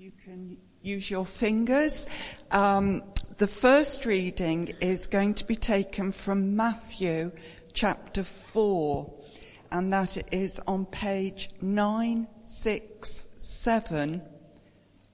you 0.00 0.12
can 0.24 0.56
use 0.80 1.10
your 1.10 1.26
fingers. 1.26 2.06
Um, 2.50 3.02
the 3.36 3.46
first 3.46 4.06
reading 4.06 4.72
is 4.80 5.06
going 5.06 5.34
to 5.34 5.46
be 5.46 5.56
taken 5.56 6.10
from 6.10 6.56
Matthew 6.56 7.32
chapter 7.74 8.24
4, 8.24 9.12
and 9.70 9.92
that 9.92 10.16
is 10.32 10.58
on 10.60 10.86
page 10.86 11.50
967 11.60 14.22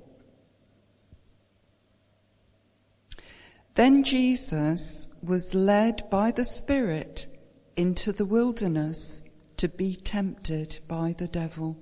Then 3.74 4.02
Jesus 4.02 5.07
was 5.22 5.54
led 5.54 6.08
by 6.10 6.30
the 6.30 6.44
Spirit 6.44 7.26
into 7.76 8.12
the 8.12 8.24
wilderness 8.24 9.22
to 9.56 9.68
be 9.68 9.94
tempted 9.94 10.78
by 10.86 11.14
the 11.16 11.28
devil. 11.28 11.76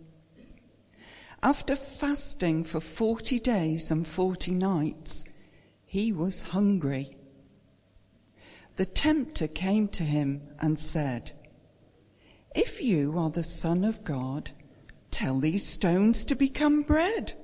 After 1.42 1.76
fasting 1.76 2.64
for 2.64 2.80
40 2.80 3.38
days 3.40 3.90
and 3.90 4.06
40 4.06 4.52
nights, 4.52 5.24
he 5.84 6.12
was 6.12 6.42
hungry. 6.42 7.16
The 8.76 8.86
tempter 8.86 9.46
came 9.46 9.88
to 9.88 10.02
him 10.02 10.42
and 10.58 10.78
said, 10.78 11.32
If 12.54 12.82
you 12.82 13.18
are 13.18 13.30
the 13.30 13.42
Son 13.42 13.84
of 13.84 14.04
God, 14.04 14.50
tell 15.10 15.38
these 15.38 15.66
stones 15.66 16.24
to 16.26 16.34
become 16.34 16.82
bread. 16.82 17.34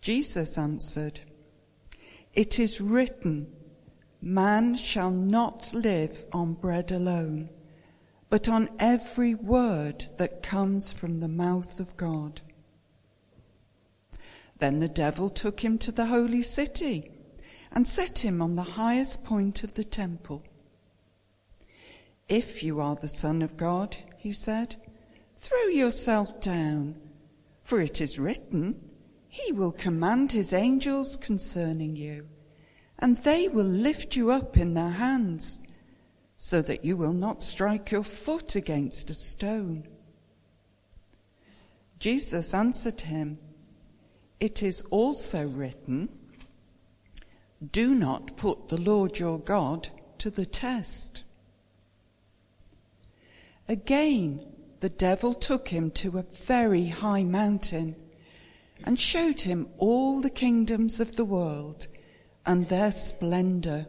Jesus 0.00 0.58
answered, 0.58 1.20
it 2.36 2.58
is 2.58 2.82
written, 2.82 3.50
Man 4.28 4.74
shall 4.74 5.12
not 5.12 5.72
live 5.72 6.26
on 6.32 6.54
bread 6.54 6.90
alone, 6.90 7.48
but 8.28 8.48
on 8.48 8.68
every 8.80 9.36
word 9.36 10.06
that 10.16 10.42
comes 10.42 10.90
from 10.90 11.20
the 11.20 11.28
mouth 11.28 11.78
of 11.78 11.96
God. 11.96 12.40
Then 14.58 14.78
the 14.78 14.88
devil 14.88 15.30
took 15.30 15.60
him 15.60 15.78
to 15.78 15.92
the 15.92 16.06
holy 16.06 16.42
city 16.42 17.08
and 17.70 17.86
set 17.86 18.24
him 18.24 18.42
on 18.42 18.54
the 18.54 18.74
highest 18.74 19.22
point 19.24 19.62
of 19.62 19.74
the 19.74 19.84
temple. 19.84 20.42
If 22.28 22.64
you 22.64 22.80
are 22.80 22.96
the 22.96 23.06
Son 23.06 23.42
of 23.42 23.56
God, 23.56 23.96
he 24.18 24.32
said, 24.32 24.74
throw 25.36 25.68
yourself 25.68 26.40
down, 26.40 26.96
for 27.62 27.80
it 27.80 28.00
is 28.00 28.18
written, 28.18 28.90
he 29.28 29.52
will 29.52 29.70
command 29.70 30.32
his 30.32 30.52
angels 30.52 31.16
concerning 31.16 31.94
you, 31.94 32.26
and 32.98 33.18
they 33.18 33.48
will 33.48 33.64
lift 33.64 34.16
you 34.16 34.30
up 34.30 34.56
in 34.56 34.74
their 34.74 34.90
hands, 34.90 35.60
so 36.36 36.62
that 36.62 36.84
you 36.84 36.96
will 36.96 37.12
not 37.12 37.42
strike 37.42 37.90
your 37.90 38.02
foot 38.02 38.56
against 38.56 39.10
a 39.10 39.14
stone. 39.14 39.86
Jesus 41.98 42.52
answered 42.52 43.02
him, 43.02 43.38
It 44.38 44.62
is 44.62 44.82
also 44.90 45.46
written, 45.46 46.08
Do 47.72 47.94
not 47.94 48.36
put 48.36 48.68
the 48.68 48.80
Lord 48.80 49.18
your 49.18 49.38
God 49.38 49.88
to 50.18 50.30
the 50.30 50.46
test. 50.46 51.24
Again, 53.68 54.46
the 54.80 54.88
devil 54.88 55.34
took 55.34 55.68
him 55.68 55.90
to 55.92 56.18
a 56.18 56.22
very 56.22 56.86
high 56.86 57.24
mountain 57.24 57.96
and 58.84 59.00
showed 59.00 59.40
him 59.40 59.68
all 59.78 60.20
the 60.20 60.30
kingdoms 60.30 61.00
of 61.00 61.16
the 61.16 61.24
world 61.24 61.88
and 62.46 62.68
their 62.68 62.92
splendor. 62.92 63.86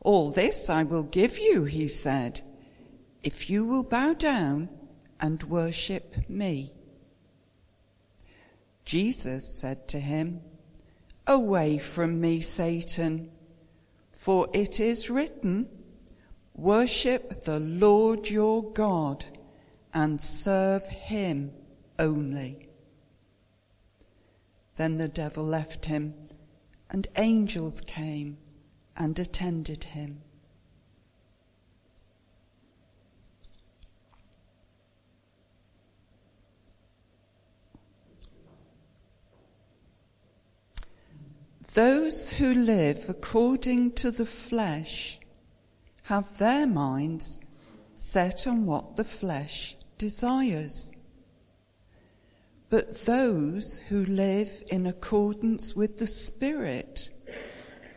All 0.00 0.30
this 0.30 0.68
I 0.68 0.82
will 0.82 1.04
give 1.04 1.38
you, 1.38 1.64
he 1.64 1.86
said, 1.86 2.40
if 3.22 3.48
you 3.48 3.64
will 3.64 3.84
bow 3.84 4.12
down 4.12 4.68
and 5.18 5.42
worship 5.44 6.28
me. 6.28 6.72
Jesus 8.84 9.58
said 9.58 9.88
to 9.88 9.98
him, 9.98 10.42
Away 11.26 11.78
from 11.78 12.20
me, 12.20 12.40
Satan, 12.40 13.30
for 14.12 14.48
it 14.52 14.78
is 14.78 15.08
written, 15.08 15.68
Worship 16.54 17.44
the 17.44 17.58
Lord 17.58 18.28
your 18.28 18.62
God 18.72 19.24
and 19.94 20.20
serve 20.20 20.84
him 20.84 21.52
only. 21.98 22.68
Then 24.76 24.96
the 24.96 25.08
devil 25.08 25.44
left 25.44 25.86
him, 25.86 26.14
and 26.94 27.08
angels 27.16 27.80
came 27.80 28.38
and 28.96 29.18
attended 29.18 29.82
him. 29.82 30.20
Those 41.72 42.30
who 42.30 42.54
live 42.54 43.08
according 43.08 43.94
to 43.94 44.12
the 44.12 44.24
flesh 44.24 45.18
have 46.04 46.38
their 46.38 46.68
minds 46.68 47.40
set 47.96 48.46
on 48.46 48.66
what 48.66 48.94
the 48.94 49.02
flesh 49.02 49.74
desires. 49.98 50.92
But 52.70 53.04
those 53.04 53.80
who 53.80 54.04
live 54.04 54.62
in 54.70 54.86
accordance 54.86 55.76
with 55.76 55.98
the 55.98 56.06
Spirit 56.06 57.10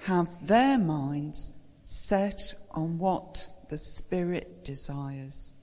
have 0.02 0.30
their 0.46 0.78
minds 0.78 1.54
set 1.84 2.54
on 2.72 2.98
what 2.98 3.48
the 3.70 3.78
Spirit 3.78 4.64
desires. 4.64 5.54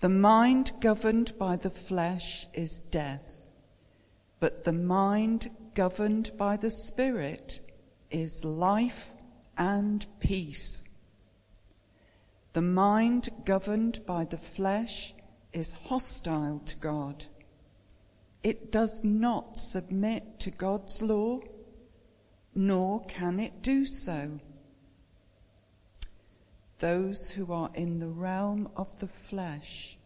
The 0.00 0.08
mind 0.08 0.72
governed 0.80 1.36
by 1.38 1.56
the 1.56 1.70
flesh 1.70 2.46
is 2.54 2.80
death, 2.80 3.50
but 4.40 4.64
the 4.64 4.72
mind 4.72 5.50
governed 5.74 6.32
by 6.36 6.56
the 6.56 6.70
Spirit 6.70 7.60
is 8.10 8.44
life 8.44 9.14
and 9.56 10.06
peace. 10.20 10.84
The 12.52 12.62
mind 12.62 13.30
governed 13.44 14.04
by 14.06 14.24
the 14.24 14.38
flesh 14.38 15.14
is 15.52 15.72
hostile 15.72 16.60
to 16.66 16.76
God 16.78 17.24
it 18.42 18.72
does 18.72 19.04
not 19.04 19.56
submit 19.56 20.40
to 20.40 20.50
God's 20.50 21.00
law, 21.00 21.40
nor 22.54 23.04
can 23.04 23.38
it 23.38 23.62
do 23.62 23.84
so. 23.84 24.40
Those 26.78 27.30
who 27.30 27.52
are 27.52 27.70
in 27.74 27.98
the 27.98 28.08
realm 28.08 28.68
of 28.76 28.98
the 28.98 29.06
flesh 29.06 29.96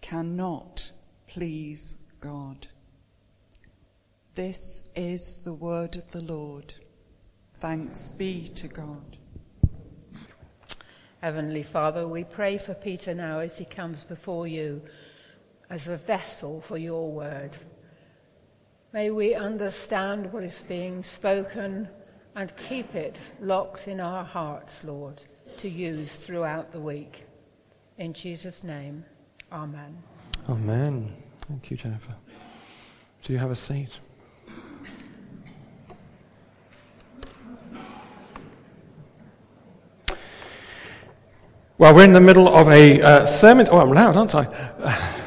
cannot 0.00 0.90
please 1.28 1.96
God. 2.20 2.66
This 4.34 4.84
is 4.96 5.42
the 5.44 5.52
word 5.52 5.96
of 5.96 6.10
the 6.10 6.22
Lord. 6.22 6.74
Thanks 7.58 8.08
be 8.08 8.48
to 8.56 8.66
God. 8.66 9.16
Heavenly 11.20 11.62
Father, 11.62 12.08
we 12.08 12.24
pray 12.24 12.58
for 12.58 12.74
Peter 12.74 13.14
now 13.14 13.38
as 13.38 13.56
he 13.56 13.64
comes 13.64 14.02
before 14.02 14.48
you 14.48 14.82
as 15.72 15.88
a 15.88 15.96
vessel 15.96 16.60
for 16.60 16.76
your 16.76 17.10
word. 17.10 17.56
May 18.92 19.10
we 19.10 19.34
understand 19.34 20.30
what 20.30 20.44
is 20.44 20.62
being 20.68 21.02
spoken 21.02 21.88
and 22.36 22.54
keep 22.58 22.94
it 22.94 23.18
locked 23.40 23.88
in 23.88 23.98
our 23.98 24.22
hearts, 24.22 24.84
Lord, 24.84 25.24
to 25.56 25.70
use 25.70 26.16
throughout 26.16 26.72
the 26.72 26.80
week. 26.80 27.24
In 27.96 28.12
Jesus' 28.12 28.62
name, 28.62 29.02
Amen. 29.50 29.96
Amen. 30.50 31.10
Thank 31.48 31.70
you, 31.70 31.78
Jennifer. 31.78 32.14
Do 33.22 33.32
you 33.32 33.38
have 33.38 33.50
a 33.50 33.56
seat? 33.56 33.98
Well, 41.78 41.94
we're 41.94 42.04
in 42.04 42.12
the 42.12 42.20
middle 42.20 42.54
of 42.54 42.68
a 42.68 43.00
uh, 43.00 43.26
sermon. 43.26 43.66
Oh, 43.70 43.78
I'm 43.78 43.90
loud, 43.90 44.18
aren't 44.18 44.34
I? 44.34 45.18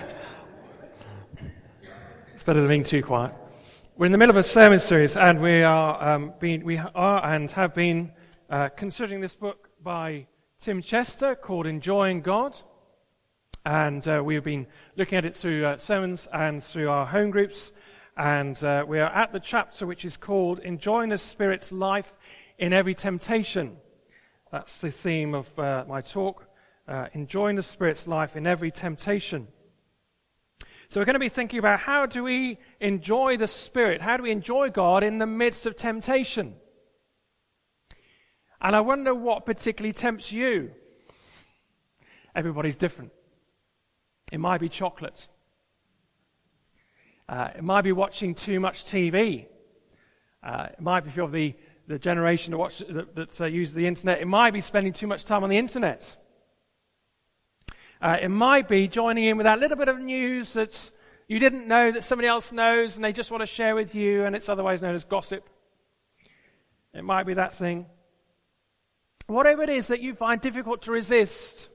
better 2.46 2.60
than 2.60 2.70
being 2.70 2.84
too 2.84 3.02
quiet. 3.02 3.34
We're 3.98 4.06
in 4.06 4.12
the 4.12 4.20
middle 4.20 4.30
of 4.30 4.38
a 4.38 4.44
sermon 4.44 4.78
series, 4.78 5.18
and 5.18 5.42
we 5.42 5.64
are, 5.64 6.16
um, 6.16 6.34
being, 6.40 6.64
we 6.64 6.78
are 6.78 7.26
and 7.26 7.50
have 7.50 7.74
been 7.74 8.12
uh, 8.52 8.70
considering 8.70 9.20
this 9.20 9.34
book 9.34 9.70
by 9.82 10.28
Tim 10.60 10.84
Chester 10.84 11.34
called 11.34 11.66
Enjoying 11.66 12.22
God. 12.22 12.56
And 13.66 14.08
uh, 14.08 14.22
we've 14.24 14.44
been 14.44 14.68
looking 14.96 15.18
at 15.18 15.26
it 15.26 15.36
through 15.36 15.66
uh, 15.66 15.78
sermons 15.78 16.28
and 16.32 16.64
through 16.64 16.88
our 16.88 17.08
home 17.08 17.32
groups. 17.32 17.72
And 18.16 18.64
uh, 18.64 18.86
we 18.88 19.00
are 19.00 19.10
at 19.10 19.34
the 19.34 19.40
chapter 19.40 19.88
which 19.88 20.06
is 20.06 20.16
called 20.16 20.60
Enjoying 20.60 21.10
the 21.10 21.18
Spirit's 21.18 21.72
Life 21.72 22.14
in 22.60 22.74
Every 22.74 22.94
Temptation. 22.94 23.78
That's 24.52 24.82
the 24.82 24.92
theme 24.92 25.34
of 25.34 25.58
uh, 25.58 25.86
my 25.88 26.02
talk. 26.02 26.48
Uh, 26.88 27.08
enjoying 27.14 27.56
the 27.56 27.64
Spirit's 27.64 28.06
life 28.08 28.36
in 28.36 28.46
every 28.46 28.70
temptation. 28.70 29.48
So 30.90 31.00
we're 31.00 31.06
going 31.06 31.16
to 31.16 31.20
be 31.20 31.30
thinking 31.30 31.60
about 31.60 31.80
how 31.80 32.06
do 32.06 32.24
we 32.24 32.60
enjoy 32.80 33.38
the 33.38 33.48
Spirit? 33.48 34.02
How 34.02 34.18
do 34.18 34.24
we 34.24 34.32
enjoy 34.32 34.70
God 34.70 35.04
in 35.04 35.18
the 35.18 35.26
midst 35.26 35.66
of 35.66 35.76
temptation? 35.76 36.56
And 38.62 38.76
I 38.76 38.82
wonder 38.82 39.14
what 39.14 39.46
particularly 39.46 39.94
tempts 39.94 40.32
you. 40.32 40.72
Everybody's 42.36 42.76
different. 42.76 43.12
It 44.32 44.40
might 44.40 44.60
be 44.60 44.70
chocolate. 44.70 45.28
Uh, 47.28 47.50
it 47.56 47.64
might 47.64 47.82
be 47.82 47.92
watching 47.92 48.36
too 48.36 48.60
much 48.60 48.86
TV. 48.86 49.48
Uh, 50.44 50.68
it 50.74 50.82
might 50.82 51.02
be 51.02 51.10
if 51.10 51.16
you're 51.16 51.30
the, 51.30 51.56
the 51.88 51.98
generation 51.98 52.52
that, 52.52 52.58
watch, 52.58 52.80
that, 52.90 53.16
that 53.16 53.42
uh, 53.42 53.46
uses 53.46 53.74
the 53.74 53.88
internet. 53.88 54.22
It 54.22 54.28
might 54.28 54.52
be 54.52 54.62
spending 54.62 54.94
too 54.94 55.08
much 55.08 55.26
time 55.26 55.44
on 55.44 55.50
the 55.50 55.58
internet. 55.58 56.16
Uh, 58.02 58.18
it 58.22 58.30
might 58.30 58.68
be 58.68 58.88
joining 58.88 59.24
in 59.24 59.38
with 59.38 59.46
that 59.46 59.60
little 59.60 59.78
bit 59.78 59.88
of 59.88 60.00
news 60.00 60.54
that 60.54 60.92
you 61.28 61.40
didn't 61.40 61.68
know 61.68 61.92
that 61.92 62.04
somebody 62.04 62.28
else 62.28 62.52
knows 62.52 62.96
and 62.96 63.04
they 63.04 63.14
just 63.14 63.32
want 63.32 63.42
to 63.42 63.48
share 63.48 63.76
with 63.76 63.96
you, 63.96 64.26
and 64.26 64.36
it's 64.36 64.50
otherwise 64.50 64.82
known 64.82 64.96
as 64.96 65.04
gossip. 65.04 65.48
It 66.94 67.04
might 67.04 67.26
be 67.26 67.34
that 67.34 67.54
thing. 67.54 67.88
Whatever 69.28 69.64
it 69.64 69.70
is 69.70 69.88
that 69.88 70.02
you 70.02 70.14
find 70.14 70.40
difficult 70.40 70.84
to 70.84 70.92
resist, 70.92 71.68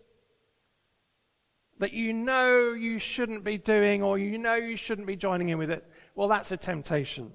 that 1.78 1.92
you 1.92 2.12
know 2.12 2.72
you 2.72 2.98
shouldn't 2.98 3.42
be 3.42 3.58
doing 3.58 4.02
or 4.02 4.18
you 4.18 4.38
know 4.38 4.54
you 4.54 4.76
shouldn't 4.76 5.06
be 5.06 5.16
joining 5.16 5.48
in 5.48 5.58
with 5.58 5.70
it, 5.70 5.84
well, 6.14 6.28
that's 6.28 6.52
a 6.52 6.56
temptation. 6.56 7.32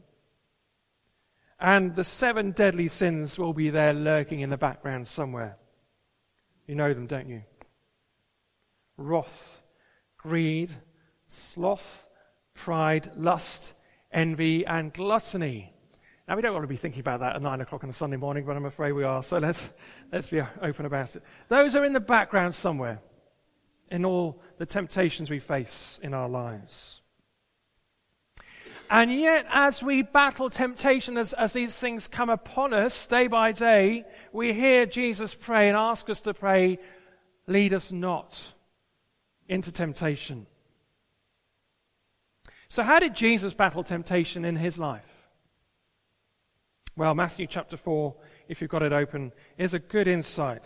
And 1.60 1.96
the 1.96 2.04
seven 2.04 2.52
deadly 2.52 2.88
sins 2.88 3.40
will 3.40 3.54
be 3.54 3.70
there 3.70 3.94
lurking 3.94 4.42
in 4.42 4.50
the 4.50 4.58
background 4.58 5.08
somewhere. 5.08 5.58
You 6.68 6.76
know 6.76 6.94
them, 6.94 7.08
don't 7.08 7.28
you? 7.28 7.44
Wrath, 8.97 9.62
greed, 10.18 10.71
sloth, 11.27 12.07
pride, 12.53 13.12
lust, 13.15 13.74
envy, 14.12 14.65
and 14.65 14.94
gluttony. 14.94 15.74
Now, 16.27 16.36
we 16.36 16.42
don't 16.42 16.53
want 16.53 16.63
to 16.63 16.68
be 16.68 16.77
thinking 16.77 17.01
about 17.01 17.19
that 17.19 17.36
at 17.36 17.42
9 17.42 17.62
o'clock 17.62 17.83
on 17.83 17.89
a 17.89 17.94
Sunday 17.94 18.18
morning, 18.18 18.45
but 18.45 18.56
I'm 18.56 18.65
afraid 18.65 18.94
we 18.94 19.03
are, 19.03 19.21
so 19.21 19.38
let's, 19.38 19.68
let's 20.12 20.30
be 20.30 20.42
open 20.62 20.86
about 20.86 21.15
it. 21.15 21.24
Those 21.50 21.75
are 21.75 21.86
in 21.86 21.94
the 21.94 22.00
background 22.00 22.56
somewhere 22.56 23.00
in 23.92 24.06
all 24.06 24.42
the 24.57 24.65
temptations 24.65 25.30
we 25.30 25.39
face 25.39 26.00
in 26.01 26.13
our 26.13 26.27
lives. 26.27 27.01
And 28.89 29.12
yet, 29.12 29.45
as 29.51 29.83
we 29.83 30.03
battle 30.03 30.50
temptation, 30.50 31.18
as, 31.18 31.33
as 31.33 31.53
these 31.53 31.77
things 31.77 32.07
come 32.07 32.30
upon 32.30 32.74
us 32.74 33.07
day 33.07 33.27
by 33.27 33.51
day, 33.51 34.06
we 34.31 34.53
hear 34.53 34.86
Jesus 34.86 35.33
pray 35.33 35.68
and 35.68 35.77
ask 35.77 36.09
us 36.09 36.21
to 36.21 36.33
pray, 36.33 36.80
lead 37.47 37.74
us 37.74 37.92
not 37.92 38.53
into 39.47 39.71
temptation. 39.71 40.47
So, 42.68 42.83
how 42.83 43.00
did 43.00 43.15
Jesus 43.15 43.53
battle 43.53 43.83
temptation 43.83 44.44
in 44.45 44.56
his 44.56 44.77
life? 44.77 45.30
Well, 46.97 47.13
Matthew 47.13 47.47
chapter 47.47 47.77
4, 47.77 48.15
if 48.47 48.62
you've 48.62 48.69
got 48.69 48.83
it 48.83 48.94
open, 48.94 49.33
is 49.57 49.74
a 49.74 49.80
good 49.80 50.07
insight, 50.07 50.63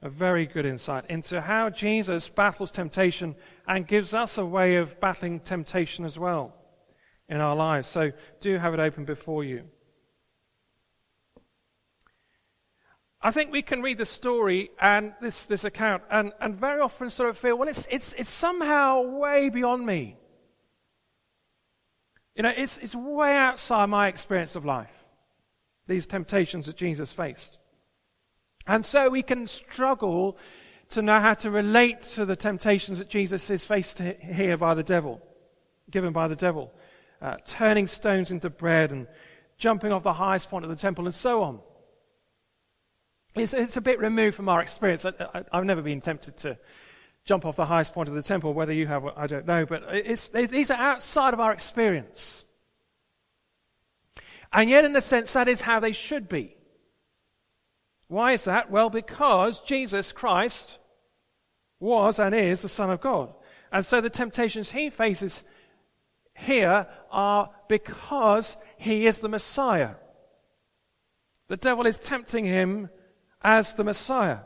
a 0.00 0.08
very 0.08 0.46
good 0.46 0.64
insight 0.64 1.04
into 1.10 1.40
how 1.40 1.70
Jesus 1.70 2.28
battles 2.28 2.70
temptation 2.70 3.34
and 3.66 3.86
gives 3.86 4.14
us 4.14 4.38
a 4.38 4.44
way 4.44 4.76
of 4.76 5.00
battling 5.00 5.40
temptation 5.40 6.04
as 6.04 6.18
well 6.18 6.56
in 7.28 7.40
our 7.40 7.56
lives. 7.56 7.88
So, 7.88 8.12
do 8.40 8.58
have 8.58 8.74
it 8.74 8.80
open 8.80 9.04
before 9.04 9.44
you. 9.44 9.64
I 13.26 13.32
think 13.32 13.50
we 13.50 13.60
can 13.60 13.82
read 13.82 13.98
the 13.98 14.06
story 14.06 14.70
and 14.80 15.12
this, 15.20 15.46
this 15.46 15.64
account 15.64 16.04
and, 16.12 16.32
and 16.40 16.54
very 16.54 16.80
often 16.80 17.10
sort 17.10 17.28
of 17.28 17.36
feel, 17.36 17.58
well, 17.58 17.68
it's, 17.68 17.84
it's, 17.90 18.12
it's 18.12 18.30
somehow 18.30 19.02
way 19.02 19.48
beyond 19.48 19.84
me. 19.84 20.16
You 22.36 22.44
know, 22.44 22.52
it's, 22.56 22.78
it's 22.78 22.94
way 22.94 23.36
outside 23.36 23.86
my 23.86 24.06
experience 24.06 24.54
of 24.54 24.64
life, 24.64 24.92
these 25.88 26.06
temptations 26.06 26.66
that 26.66 26.76
Jesus 26.76 27.12
faced. 27.12 27.58
And 28.64 28.84
so 28.84 29.08
we 29.08 29.24
can 29.24 29.48
struggle 29.48 30.38
to 30.90 31.02
know 31.02 31.18
how 31.18 31.34
to 31.34 31.50
relate 31.50 32.02
to 32.02 32.26
the 32.26 32.36
temptations 32.36 32.98
that 32.98 33.08
Jesus 33.08 33.50
is 33.50 33.64
faced 33.64 33.98
here 33.98 34.56
by 34.56 34.74
the 34.74 34.84
devil, 34.84 35.20
given 35.90 36.12
by 36.12 36.28
the 36.28 36.36
devil, 36.36 36.72
uh, 37.20 37.38
turning 37.44 37.88
stones 37.88 38.30
into 38.30 38.50
bread 38.50 38.92
and 38.92 39.08
jumping 39.58 39.90
off 39.90 40.04
the 40.04 40.12
highest 40.12 40.48
point 40.48 40.64
of 40.64 40.70
the 40.70 40.76
temple 40.76 41.06
and 41.06 41.14
so 41.14 41.42
on. 41.42 41.58
It's, 43.36 43.52
it's 43.52 43.76
a 43.76 43.80
bit 43.80 44.00
removed 44.00 44.36
from 44.36 44.48
our 44.48 44.62
experience. 44.62 45.04
I, 45.04 45.44
have 45.52 45.64
never 45.64 45.82
been 45.82 46.00
tempted 46.00 46.36
to 46.38 46.58
jump 47.24 47.44
off 47.44 47.56
the 47.56 47.66
highest 47.66 47.92
point 47.92 48.08
of 48.08 48.14
the 48.14 48.22
temple. 48.22 48.54
Whether 48.54 48.72
you 48.72 48.86
have, 48.86 49.04
I 49.16 49.26
don't 49.26 49.46
know. 49.46 49.66
But 49.66 49.82
these 50.32 50.70
are 50.70 50.78
outside 50.78 51.34
of 51.34 51.40
our 51.40 51.52
experience. 51.52 52.44
And 54.52 54.70
yet, 54.70 54.84
in 54.84 54.96
a 54.96 55.00
sense, 55.00 55.34
that 55.34 55.48
is 55.48 55.60
how 55.60 55.80
they 55.80 55.92
should 55.92 56.28
be. 56.28 56.56
Why 58.08 58.32
is 58.32 58.44
that? 58.44 58.70
Well, 58.70 58.88
because 58.88 59.60
Jesus 59.60 60.12
Christ 60.12 60.78
was 61.78 62.18
and 62.18 62.34
is 62.34 62.62
the 62.62 62.68
Son 62.68 62.90
of 62.90 63.00
God. 63.00 63.34
And 63.70 63.84
so 63.84 64.00
the 64.00 64.08
temptations 64.08 64.70
he 64.70 64.88
faces 64.88 65.44
here 66.34 66.86
are 67.10 67.50
because 67.68 68.56
he 68.78 69.06
is 69.06 69.20
the 69.20 69.28
Messiah. 69.28 69.94
The 71.48 71.56
devil 71.56 71.86
is 71.86 71.98
tempting 71.98 72.44
him 72.44 72.88
as 73.46 73.74
the 73.74 73.84
Messiah. 73.84 74.40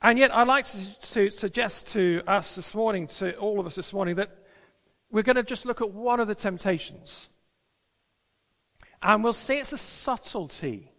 And 0.00 0.16
yet, 0.16 0.32
I'd 0.32 0.46
like 0.46 0.64
to, 1.00 1.30
suggest 1.30 1.88
to 1.88 2.22
us 2.26 2.54
this 2.54 2.72
morning, 2.72 3.08
to 3.18 3.36
all 3.36 3.58
of 3.58 3.66
us 3.66 3.74
this 3.74 3.92
morning, 3.92 4.14
that 4.14 4.30
we're 5.10 5.24
going 5.24 5.36
to 5.36 5.42
just 5.42 5.66
look 5.66 5.82
at 5.82 5.92
one 5.92 6.20
of 6.20 6.28
the 6.28 6.36
temptations. 6.36 7.28
And 9.02 9.24
we'll 9.24 9.32
see 9.32 9.54
it's 9.54 9.72
a 9.72 9.78
subtlety 9.78 10.92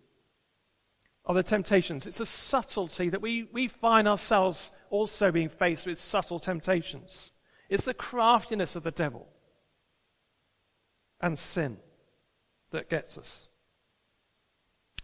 of 1.25 1.35
the 1.35 1.43
temptations. 1.43 2.05
It's 2.05 2.19
a 2.19 2.25
subtlety 2.25 3.07
that 3.09 3.21
we, 3.21 3.47
we 3.53 3.69
find 3.69 4.09
ourselves 4.09 4.69
also 4.89 5.31
being 5.31 5.49
faced 5.49 5.87
with 5.87 5.97
subtle 5.97 6.39
temptations. 6.39 7.31
It's 7.69 7.85
the 7.85 7.93
craftiness 7.93 8.75
of 8.75 8.83
the 8.83 8.91
devil 8.91 9.29
and 11.21 11.39
sin 11.39 11.77
that 12.71 12.89
gets 12.89 13.17
us. 13.17 13.47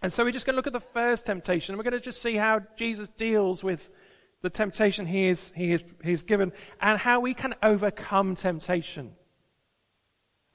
And 0.01 0.13
so 0.13 0.23
we're 0.23 0.31
just 0.31 0.45
going 0.45 0.53
to 0.53 0.57
look 0.57 0.67
at 0.67 0.73
the 0.73 0.79
first 0.79 1.25
temptation. 1.25 1.73
And 1.73 1.79
we're 1.79 1.89
going 1.89 1.99
to 1.99 2.05
just 2.05 2.21
see 2.21 2.35
how 2.35 2.61
Jesus 2.77 3.09
deals 3.09 3.63
with 3.63 3.89
the 4.41 4.49
temptation 4.49 5.05
he 5.05 5.27
is, 5.27 5.51
he 5.55 5.73
is, 5.73 5.83
he's 6.03 6.23
given 6.23 6.51
and 6.79 6.99
how 6.99 7.19
we 7.19 7.33
can 7.33 7.55
overcome 7.63 8.35
temptation 8.35 9.11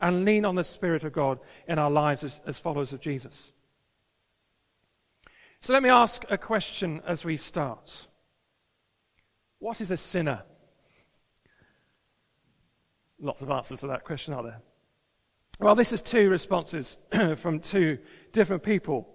and 0.01 0.25
lean 0.25 0.45
on 0.45 0.55
the 0.55 0.65
Spirit 0.65 1.05
of 1.05 1.13
God 1.13 1.39
in 1.67 1.79
our 1.79 1.91
lives 1.91 2.25
as, 2.25 2.41
as 2.47 2.59
followers 2.59 2.93
of 2.93 3.01
Jesus. 3.01 3.53
So 5.61 5.73
let 5.73 5.83
me 5.83 5.89
ask 5.89 6.25
a 6.29 6.39
question 6.39 7.01
as 7.07 7.25
we 7.25 7.37
start. 7.37 8.07
What 9.59 9.81
is 9.81 9.93
a 9.93 9.97
sinner? 9.97 10.43
Lots 13.21 13.43
of 13.43 13.51
answers 13.51 13.81
to 13.81 13.87
that 13.89 14.05
question, 14.05 14.35
are 14.35 14.43
there? 14.43 14.61
Well, 15.61 15.77
this 15.77 15.93
is 15.93 16.01
two 16.01 16.29
responses 16.29 16.97
from 17.37 17.61
two 17.61 17.99
different 18.33 18.65
people. 18.65 19.09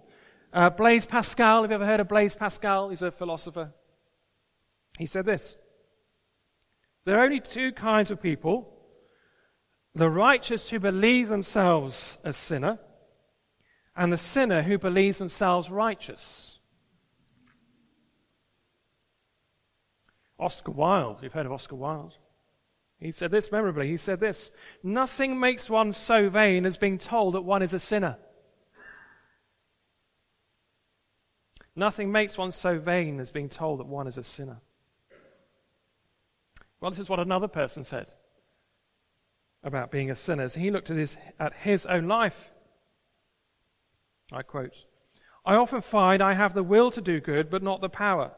Uh, 0.52 0.70
Blaise 0.70 1.04
Pascal, 1.04 1.62
have 1.62 1.70
you 1.70 1.74
ever 1.74 1.86
heard 1.86 2.00
of 2.00 2.08
Blaise 2.08 2.34
Pascal? 2.34 2.88
He's 2.88 3.02
a 3.02 3.10
philosopher. 3.10 3.72
He 4.98 5.06
said 5.06 5.26
this 5.26 5.56
There 7.04 7.18
are 7.18 7.24
only 7.24 7.40
two 7.40 7.72
kinds 7.72 8.10
of 8.10 8.22
people 8.22 8.74
the 9.94 10.08
righteous 10.08 10.68
who 10.70 10.78
believe 10.78 11.28
themselves 11.28 12.18
a 12.24 12.32
sinner, 12.32 12.78
and 13.96 14.12
the 14.12 14.18
sinner 14.18 14.62
who 14.62 14.78
believes 14.78 15.18
themselves 15.18 15.70
righteous. 15.70 16.60
Oscar 20.38 20.70
Wilde, 20.70 21.18
you've 21.22 21.32
heard 21.32 21.46
of 21.46 21.52
Oscar 21.52 21.74
Wilde. 21.74 22.14
He 23.00 23.12
said 23.12 23.30
this 23.30 23.52
memorably. 23.52 23.88
He 23.88 23.96
said 23.96 24.20
this 24.20 24.50
Nothing 24.82 25.38
makes 25.38 25.68
one 25.68 25.92
so 25.92 26.30
vain 26.30 26.64
as 26.64 26.76
being 26.76 26.96
told 26.96 27.34
that 27.34 27.42
one 27.42 27.62
is 27.62 27.74
a 27.74 27.80
sinner. 27.80 28.16
Nothing 31.78 32.10
makes 32.10 32.36
one 32.36 32.50
so 32.50 32.80
vain 32.80 33.20
as 33.20 33.30
being 33.30 33.48
told 33.48 33.78
that 33.78 33.86
one 33.86 34.08
is 34.08 34.18
a 34.18 34.24
sinner. 34.24 34.56
Well, 36.80 36.90
this 36.90 36.98
is 36.98 37.08
what 37.08 37.20
another 37.20 37.46
person 37.46 37.84
said. 37.84 38.08
about 39.62 39.92
being 39.92 40.10
a 40.10 40.16
sinner. 40.16 40.48
He 40.48 40.72
looked 40.72 40.90
at 40.90 40.96
his, 40.96 41.16
at 41.38 41.52
his 41.52 41.86
own 41.86 42.08
life. 42.08 42.50
I 44.32 44.42
quote, 44.42 44.74
I 45.46 45.54
often 45.54 45.80
find 45.80 46.20
I 46.20 46.34
have 46.34 46.52
the 46.52 46.64
will 46.64 46.90
to 46.90 47.00
do 47.00 47.20
good, 47.20 47.48
but 47.48 47.62
not 47.62 47.80
the 47.80 47.88
power. 47.88 48.32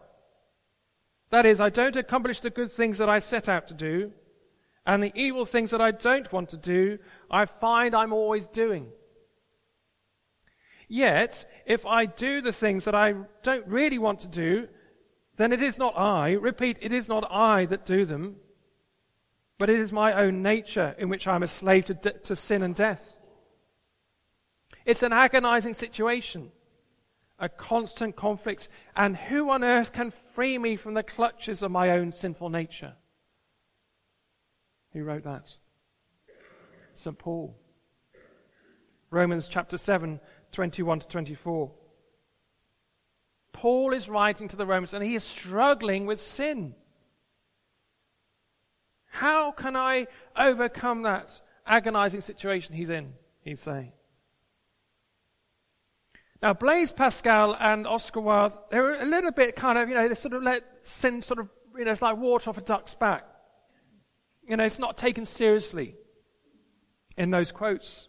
That 1.31 1.47
is, 1.47 1.61
I 1.61 1.71
don't 1.71 1.97
accomplish 1.97 2.41
the 2.41 2.51
good 2.51 2.71
things 2.71 2.99
that 2.99 3.09
I 3.09 3.21
set 3.21 3.49
out 3.49 3.69
to 3.69 3.75
do, 3.75 4.13
and 4.85 5.03
the 5.03 5.13
evil 5.15 5.47
things 5.47 5.71
that 5.71 5.81
I 5.81 5.93
don't 5.93 6.31
want 6.31 6.51
to 6.51 6.59
do, 6.59 6.99
I 7.31 7.47
find 7.47 7.95
I'm 7.95 8.13
always 8.13 8.47
doing. 8.47 8.89
Yet, 10.93 11.49
if 11.67 11.87
I 11.87 12.05
do 12.05 12.41
the 12.41 12.53
things 12.53 12.85
that 12.85 12.97
I 12.97 13.15
don't 13.45 13.65
really 13.69 13.97
want 13.97 14.19
to 14.21 14.29
do, 14.29 14.67
then 15.37 15.53
it 15.53 15.63
is 15.63 15.79
not 15.79 15.97
I, 15.97 16.33
repeat, 16.33 16.79
it 16.81 16.93
is 16.93 17.09
not 17.09 17.31
I 17.31 17.65
that 17.67 17.87
do 17.87 18.05
them, 18.05 18.39
but 19.57 19.71
it 19.71 19.79
is 19.79 19.93
my 19.93 20.13
own 20.13 20.43
nature 20.43 20.97
in 20.99 21.09
which 21.09 21.29
I'm 21.29 21.45
a 21.45 21.47
slave 21.47 21.85
to, 21.85 21.95
de- 21.95 22.19
to 22.25 22.35
sin 22.35 22.65
and 22.65 22.75
death. 22.75 23.19
It's 24.85 25.05
an 25.05 25.13
agonizing 25.13 25.75
situation, 25.75 26.51
a 27.39 27.49
constant 27.49 28.17
conflict, 28.17 28.69
and 28.97 29.17
who 29.17 29.49
on 29.49 29.63
earth 29.63 29.93
can 29.93 30.13
free 30.35 30.59
me 30.59 30.75
from 30.75 30.95
the 30.95 31.05
clutches 31.05 31.63
of 31.63 31.71
my 31.71 31.91
own 31.91 32.11
sinful 32.11 32.51
nature? 32.51 32.95
Who 34.93 35.05
wrote 35.05 35.23
that? 35.23 35.55
St. 36.95 37.17
Paul. 37.17 37.57
Romans 39.13 39.49
chapter 39.49 39.79
7, 39.79 40.21
21 40.53 41.01
to 41.01 41.09
24. 41.09 41.71
Paul 43.53 43.93
is 43.93 44.09
writing 44.09 44.49
to 44.49 44.57
the 44.57 44.67
Romans 44.67 44.95
and 44.95 45.05
he 45.05 45.15
is 45.15 45.25
struggling 45.25 46.07
with 46.07 46.21
sin. 46.21 46.75
How 49.07 49.51
can 49.51 49.77
I 49.77 50.07
overcome 50.37 51.03
that 51.03 51.41
agonizing 51.67 52.21
situation 52.21 52.75
he's 52.75 52.91
in? 52.91 53.13
He's 53.43 53.61
saying. 53.61 53.93
Now, 56.43 56.55
Blaise 56.55 56.91
Pascal 56.91 57.55
and 57.59 57.87
Oscar 57.87 58.21
Wilde, 58.21 58.57
they're 58.71 59.03
a 59.03 59.05
little 59.05 59.33
bit 59.33 59.57
kind 59.57 59.77
of, 59.77 59.89
you 59.89 59.95
know, 59.95 60.09
they 60.09 60.15
sort 60.15 60.33
of 60.35 60.43
let 60.43 60.63
sin 60.83 61.21
sort 61.21 61.41
of, 61.41 61.49
you 61.77 61.85
know, 61.85 61.91
it's 61.91 62.01
like 62.01 62.17
water 62.17 62.49
off 62.49 62.57
a 62.57 62.63
duck's 62.63 62.95
back. 62.95 63.27
You 64.49 64.57
know, 64.57 64.65
it's 64.65 64.79
not 64.79 64.97
taken 64.97 65.27
seriously 65.27 65.97
in 67.19 67.31
those 67.31 67.53
quotes. 67.53 68.09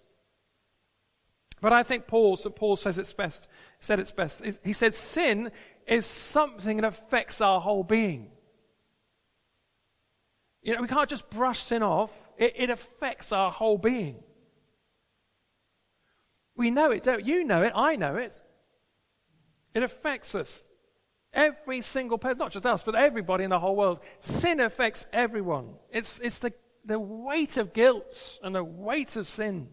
But 1.62 1.74
I 1.74 1.84
think 1.84 2.08
Paul, 2.08 2.38
St. 2.38 2.56
Paul 2.56 2.76
says 2.76 2.98
it's 2.98 3.14
best, 3.14 3.48
said 3.80 4.00
it's 4.00 4.12
best. 4.12 4.42
He 4.64 4.74
said 4.74 4.96
sin 4.96 5.52
is 5.86 6.08
something 6.08 6.78
that 6.78 6.88
affects 6.88 7.40
our 7.40 7.62
whole 7.62 7.84
being. 7.84 8.32
You 10.64 10.76
know, 10.76 10.82
we 10.82 10.88
can't 10.88 11.10
just 11.10 11.30
brush 11.30 11.60
sin 11.60 11.84
off. 11.84 12.12
It, 12.38 12.54
it 12.56 12.70
affects 12.70 13.32
our 13.32 13.52
whole 13.52 13.78
being. 13.78 14.24
We 16.56 16.72
know 16.72 16.92
it, 16.92 17.04
don't 17.04 17.26
you? 17.26 17.44
know 17.44 17.62
it. 17.62 17.74
I 17.76 17.96
know 17.96 18.16
it. 18.16 18.42
It 19.74 19.84
affects 19.84 20.36
us. 20.36 20.64
Every 21.34 21.82
single 21.82 22.18
person, 22.18 22.40
not 22.40 22.52
just 22.52 22.66
us, 22.66 22.84
but 22.84 22.96
everybody 22.96 23.44
in 23.44 23.52
the 23.52 23.60
whole 23.60 23.76
world. 23.76 24.00
Sin 24.20 24.60
affects 24.60 25.06
everyone. 25.14 25.76
It's, 25.92 26.20
it's 26.20 26.40
the, 26.40 26.54
the 26.84 27.00
weight 27.00 27.58
of 27.58 27.72
guilt 27.72 28.40
and 28.44 28.54
the 28.54 28.64
weight 28.64 29.16
of 29.16 29.30
sin. 29.30 29.70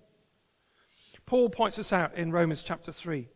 Paul 1.29 1.51
points 1.51 1.77
this 1.77 1.93
out 1.93 2.17
in 2.17 2.33
Romans 2.33 2.63
chapter 2.63 2.91
3. 2.91 3.29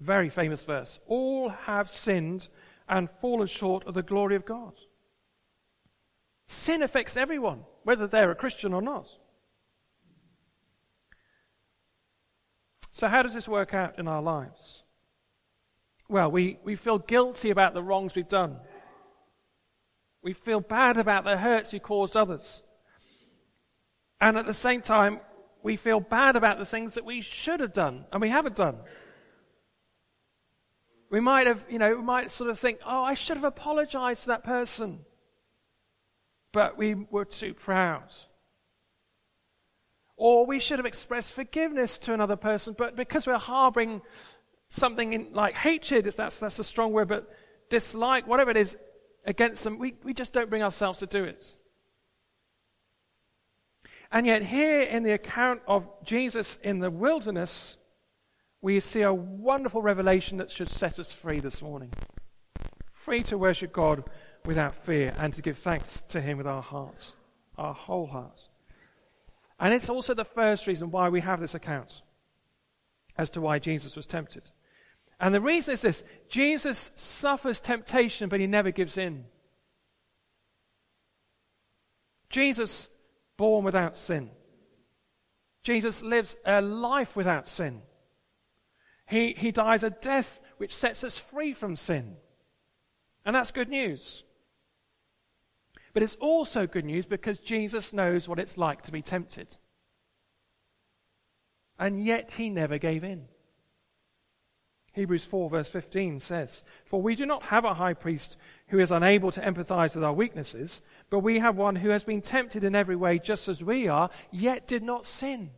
Very 0.00 0.28
famous 0.28 0.64
verse. 0.64 0.98
All 1.06 1.48
have 1.48 1.88
sinned 1.88 2.48
and 2.88 3.08
fallen 3.20 3.46
short 3.46 3.86
of 3.86 3.94
the 3.94 4.02
glory 4.02 4.34
of 4.34 4.44
God. 4.44 4.72
Sin 6.48 6.82
affects 6.82 7.16
everyone, 7.16 7.60
whether 7.84 8.08
they're 8.08 8.32
a 8.32 8.34
Christian 8.34 8.74
or 8.74 8.82
not. 8.82 9.06
So, 12.90 13.06
how 13.06 13.22
does 13.22 13.34
this 13.34 13.46
work 13.46 13.72
out 13.72 14.00
in 14.00 14.08
our 14.08 14.20
lives? 14.20 14.82
Well, 16.08 16.32
we, 16.32 16.58
we 16.64 16.74
feel 16.74 16.98
guilty 16.98 17.50
about 17.50 17.74
the 17.74 17.82
wrongs 17.82 18.16
we've 18.16 18.28
done. 18.28 18.58
We 20.20 20.32
feel 20.32 20.58
bad 20.58 20.96
about 20.96 21.22
the 21.22 21.36
hurts 21.36 21.72
we 21.72 21.78
caused 21.78 22.16
others. 22.16 22.64
And 24.20 24.36
at 24.36 24.46
the 24.46 24.54
same 24.54 24.82
time, 24.82 25.20
we 25.66 25.74
feel 25.74 25.98
bad 25.98 26.36
about 26.36 26.58
the 26.58 26.64
things 26.64 26.94
that 26.94 27.04
we 27.04 27.20
should 27.20 27.58
have 27.58 27.72
done 27.72 28.04
and 28.12 28.22
we 28.22 28.28
haven't 28.28 28.54
done. 28.54 28.76
We 31.10 31.18
might 31.18 31.48
have, 31.48 31.64
you 31.68 31.80
know, 31.80 31.96
we 31.96 32.02
might 32.02 32.30
sort 32.30 32.50
of 32.50 32.58
think, 32.58 32.78
oh, 32.86 33.02
I 33.02 33.14
should 33.14 33.36
have 33.36 33.42
apologized 33.42 34.22
to 34.22 34.28
that 34.28 34.44
person. 34.44 35.00
But 36.52 36.78
we 36.78 36.94
were 36.94 37.24
too 37.24 37.52
proud. 37.52 38.12
Or 40.16 40.46
we 40.46 40.60
should 40.60 40.78
have 40.78 40.86
expressed 40.86 41.32
forgiveness 41.32 41.98
to 41.98 42.14
another 42.14 42.36
person, 42.36 42.76
but 42.78 42.94
because 42.94 43.26
we're 43.26 43.36
harboring 43.36 44.02
something 44.68 45.14
in, 45.14 45.32
like 45.32 45.54
hatred, 45.54 46.06
if 46.06 46.14
that's, 46.14 46.38
that's 46.38 46.60
a 46.60 46.64
strong 46.64 46.92
word, 46.92 47.08
but 47.08 47.28
dislike, 47.70 48.28
whatever 48.28 48.52
it 48.52 48.56
is, 48.56 48.76
against 49.24 49.64
them, 49.64 49.80
we, 49.80 49.96
we 50.04 50.14
just 50.14 50.32
don't 50.32 50.48
bring 50.48 50.62
ourselves 50.62 51.00
to 51.00 51.06
do 51.06 51.24
it. 51.24 51.55
And 54.10 54.26
yet, 54.26 54.42
here 54.42 54.82
in 54.82 55.02
the 55.02 55.12
account 55.12 55.62
of 55.66 55.86
Jesus 56.04 56.58
in 56.62 56.78
the 56.78 56.90
wilderness, 56.90 57.76
we 58.62 58.80
see 58.80 59.02
a 59.02 59.12
wonderful 59.12 59.82
revelation 59.82 60.38
that 60.38 60.50
should 60.50 60.68
set 60.68 60.98
us 60.98 61.12
free 61.12 61.40
this 61.40 61.62
morning. 61.62 61.92
Free 62.92 63.22
to 63.24 63.38
worship 63.38 63.72
God 63.72 64.04
without 64.44 64.74
fear 64.84 65.14
and 65.18 65.34
to 65.34 65.42
give 65.42 65.58
thanks 65.58 66.02
to 66.08 66.20
Him 66.20 66.38
with 66.38 66.46
our 66.46 66.62
hearts, 66.62 67.12
our 67.58 67.74
whole 67.74 68.06
hearts. 68.06 68.48
And 69.58 69.72
it's 69.72 69.88
also 69.88 70.14
the 70.14 70.24
first 70.24 70.66
reason 70.66 70.90
why 70.90 71.08
we 71.08 71.20
have 71.20 71.40
this 71.40 71.54
account 71.54 72.02
as 73.16 73.30
to 73.30 73.40
why 73.40 73.58
Jesus 73.58 73.96
was 73.96 74.06
tempted. 74.06 74.42
And 75.18 75.34
the 75.34 75.40
reason 75.40 75.74
is 75.74 75.82
this 75.82 76.04
Jesus 76.28 76.90
suffers 76.94 77.60
temptation, 77.60 78.28
but 78.28 78.40
he 78.40 78.46
never 78.46 78.70
gives 78.70 78.98
in. 78.98 79.24
Jesus, 82.28 82.88
born 83.36 83.64
without 83.64 83.96
sin. 83.96 84.30
Jesus 85.62 86.02
lives 86.02 86.36
a 86.44 86.62
life 86.62 87.16
without 87.16 87.48
sin. 87.48 87.82
He, 89.08 89.34
he 89.36 89.50
dies 89.52 89.82
a 89.82 89.90
death 89.90 90.40
which 90.58 90.74
sets 90.74 91.04
us 91.04 91.18
free 91.18 91.52
from 91.52 91.76
sin. 91.76 92.16
And 93.24 93.34
that's 93.34 93.50
good 93.50 93.68
news. 93.68 94.24
But 95.92 96.02
it's 96.02 96.16
also 96.16 96.66
good 96.66 96.84
news 96.84 97.06
because 97.06 97.38
Jesus 97.40 97.92
knows 97.92 98.28
what 98.28 98.38
it's 98.38 98.58
like 98.58 98.82
to 98.82 98.92
be 98.92 99.02
tempted. 99.02 99.56
And 101.78 102.04
yet 102.04 102.34
he 102.34 102.50
never 102.50 102.78
gave 102.78 103.02
in. 103.02 103.28
Hebrews 104.96 105.26
4 105.26 105.50
verse 105.50 105.68
15 105.68 106.20
says, 106.20 106.64
For 106.86 107.02
we 107.02 107.14
do 107.14 107.26
not 107.26 107.42
have 107.44 107.66
a 107.66 107.74
high 107.74 107.92
priest 107.92 108.38
who 108.68 108.78
is 108.78 108.90
unable 108.90 109.30
to 109.32 109.42
empathize 109.42 109.94
with 109.94 110.02
our 110.02 110.14
weaknesses, 110.14 110.80
but 111.10 111.18
we 111.18 111.38
have 111.38 111.54
one 111.54 111.76
who 111.76 111.90
has 111.90 112.02
been 112.02 112.22
tempted 112.22 112.64
in 112.64 112.74
every 112.74 112.96
way 112.96 113.18
just 113.18 113.46
as 113.46 113.62
we 113.62 113.88
are, 113.88 114.08
yet 114.30 114.66
did 114.66 114.82
not 114.82 115.04
sin. 115.04 115.50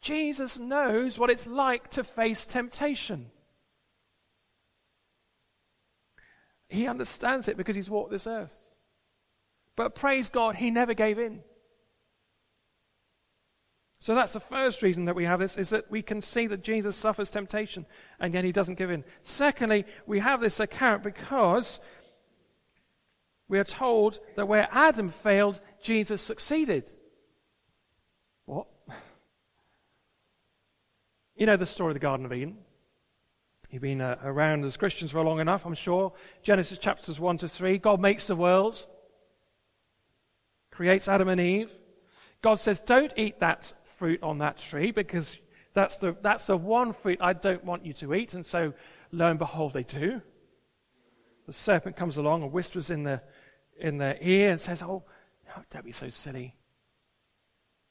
Jesus 0.00 0.58
knows 0.58 1.18
what 1.18 1.28
it's 1.28 1.48
like 1.48 1.90
to 1.90 2.04
face 2.04 2.46
temptation. 2.46 3.32
He 6.68 6.86
understands 6.86 7.48
it 7.48 7.56
because 7.56 7.74
he's 7.74 7.90
walked 7.90 8.12
this 8.12 8.28
earth. 8.28 8.56
But 9.74 9.96
praise 9.96 10.28
God, 10.28 10.54
he 10.54 10.70
never 10.70 10.94
gave 10.94 11.18
in. 11.18 11.42
So 14.00 14.14
that's 14.14 14.32
the 14.32 14.40
first 14.40 14.80
reason 14.80 15.04
that 15.04 15.14
we 15.14 15.26
have 15.26 15.40
this, 15.40 15.58
is 15.58 15.70
that 15.70 15.90
we 15.90 16.00
can 16.00 16.22
see 16.22 16.46
that 16.46 16.64
Jesus 16.64 16.96
suffers 16.96 17.30
temptation, 17.30 17.84
and 18.18 18.32
yet 18.32 18.44
he 18.44 18.52
doesn't 18.52 18.78
give 18.78 18.90
in. 18.90 19.04
Secondly, 19.22 19.84
we 20.06 20.20
have 20.20 20.40
this 20.40 20.58
account 20.58 21.02
because 21.02 21.80
we 23.46 23.58
are 23.58 23.64
told 23.64 24.18
that 24.36 24.48
where 24.48 24.68
Adam 24.72 25.10
failed, 25.10 25.60
Jesus 25.82 26.22
succeeded. 26.22 26.90
What? 28.46 28.66
You 31.36 31.46
know 31.46 31.56
the 31.56 31.64
story 31.64 31.92
of 31.92 31.94
the 31.94 32.00
Garden 32.00 32.26
of 32.26 32.34
Eden. 32.34 32.58
You've 33.70 33.80
been 33.80 34.02
uh, 34.02 34.18
around 34.22 34.62
as 34.66 34.76
Christians 34.76 35.12
for 35.12 35.24
long 35.24 35.40
enough, 35.40 35.64
I'm 35.64 35.72
sure. 35.74 36.12
Genesis 36.42 36.76
chapters 36.76 37.18
1 37.18 37.38
to 37.38 37.48
3. 37.48 37.78
God 37.78 37.98
makes 37.98 38.26
the 38.26 38.36
world, 38.36 38.86
creates 40.70 41.08
Adam 41.08 41.28
and 41.28 41.40
Eve. 41.40 41.70
God 42.42 42.60
says, 42.60 42.82
Don't 42.82 43.14
eat 43.16 43.40
that 43.40 43.72
fruit 44.00 44.20
on 44.24 44.38
that 44.38 44.58
tree 44.58 44.90
because 44.90 45.36
that's 45.74 45.98
the, 45.98 46.16
that's 46.20 46.48
the 46.48 46.56
one 46.56 46.92
fruit 46.92 47.18
I 47.20 47.34
don't 47.34 47.64
want 47.64 47.86
you 47.86 47.92
to 47.92 48.14
eat. 48.14 48.34
And 48.34 48.44
so, 48.44 48.72
lo 49.12 49.30
and 49.30 49.38
behold, 49.38 49.74
they 49.74 49.84
do. 49.84 50.20
The 51.46 51.52
serpent 51.52 51.94
comes 51.94 52.16
along 52.16 52.42
and 52.42 52.50
whispers 52.50 52.90
in, 52.90 53.04
the, 53.04 53.22
in 53.78 53.98
their 53.98 54.18
ear 54.20 54.50
and 54.50 54.60
says, 54.60 54.82
Oh, 54.82 55.04
don't 55.70 55.84
be 55.84 55.92
so 55.92 56.08
silly. 56.08 56.56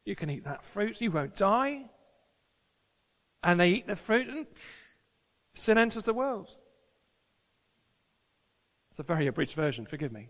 You 0.04 0.18
can 0.18 0.30
eat 0.30 0.44
that 0.44 0.66
fruit, 0.74 1.00
you 1.00 1.12
won't 1.12 1.38
die. 1.38 1.86
And 3.42 3.58
they 3.58 3.70
eat 3.70 3.88
the 3.88 3.96
fruit 3.96 4.28
and 4.28 4.48
Sin 5.60 5.78
enters 5.78 6.06
the 6.06 6.14
world. 6.14 6.50
It's 8.92 9.00
a 9.00 9.04
very 9.04 9.28
abridged 9.28 9.56
version, 9.56 9.86
forgive 9.86 10.12
me. 10.12 10.30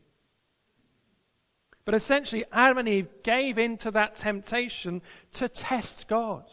But 1.90 1.96
essentially, 1.96 2.46
Adam 2.52 2.78
and 2.78 2.88
Eve 2.88 3.08
gave 3.24 3.58
in 3.58 3.76
to 3.80 3.90
that 3.90 4.16
temptation 4.16 5.02
to 5.34 5.50
test 5.50 6.08
God. 6.08 6.44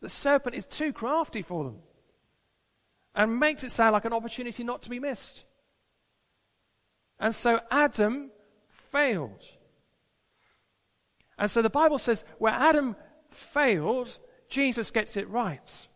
The 0.00 0.08
serpent 0.08 0.54
is 0.54 0.66
too 0.66 0.92
crafty 0.92 1.42
for 1.42 1.64
them 1.64 1.78
and 3.12 3.40
makes 3.40 3.64
it 3.64 3.72
sound 3.72 3.94
like 3.94 4.04
an 4.04 4.12
opportunity 4.12 4.62
not 4.62 4.82
to 4.82 4.88
be 4.88 5.00
missed. 5.00 5.42
And 7.18 7.34
so 7.34 7.58
Adam 7.72 8.30
failed. 8.92 9.42
And 11.36 11.50
so 11.50 11.60
the 11.60 11.68
Bible 11.68 11.98
says 11.98 12.24
where 12.38 12.52
Adam 12.52 12.94
failed, 13.32 14.16
Jesus 14.48 14.92
gets 14.92 15.16
it 15.16 15.28
right. 15.28 15.88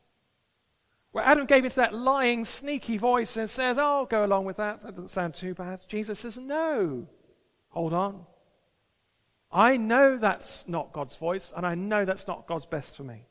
Where 1.13 1.23
Adam 1.23 1.47
gave 1.47 1.63
into 1.63 1.77
that 1.77 1.95
lying, 1.95 2.47
sneaky 2.47 2.99
voice 2.99 3.37
and 3.37 3.49
says, 3.49 3.79
Oh, 3.79 3.99
I'll 3.99 4.07
go 4.07 4.25
along 4.25 4.45
with 4.45 4.57
that. 4.57 4.81
That 4.81 4.97
doesn't 4.97 5.11
sound 5.11 5.35
too 5.35 5.55
bad. 5.55 5.85
Jesus 5.87 6.19
says, 6.19 6.37
No. 6.37 7.07
Hold 7.75 7.93
on. 7.93 8.21
I 9.51 9.77
know 9.77 10.17
that's 10.17 10.65
not 10.69 10.93
God's 10.93 11.17
voice, 11.17 11.53
and 11.57 11.67
I 11.67 11.75
know 11.75 12.05
that's 12.05 12.29
not 12.29 12.47
God's 12.47 12.67
best 12.67 12.97
for 12.97 13.03
me. 13.03 13.27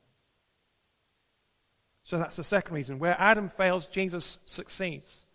So 2.04 2.18
that's 2.18 2.36
the 2.36 2.44
second 2.44 2.76
reason. 2.76 3.00
Where 3.00 3.16
Adam 3.20 3.50
fails, 3.50 3.88
Jesus 3.88 4.38
succeeds. 4.44 5.26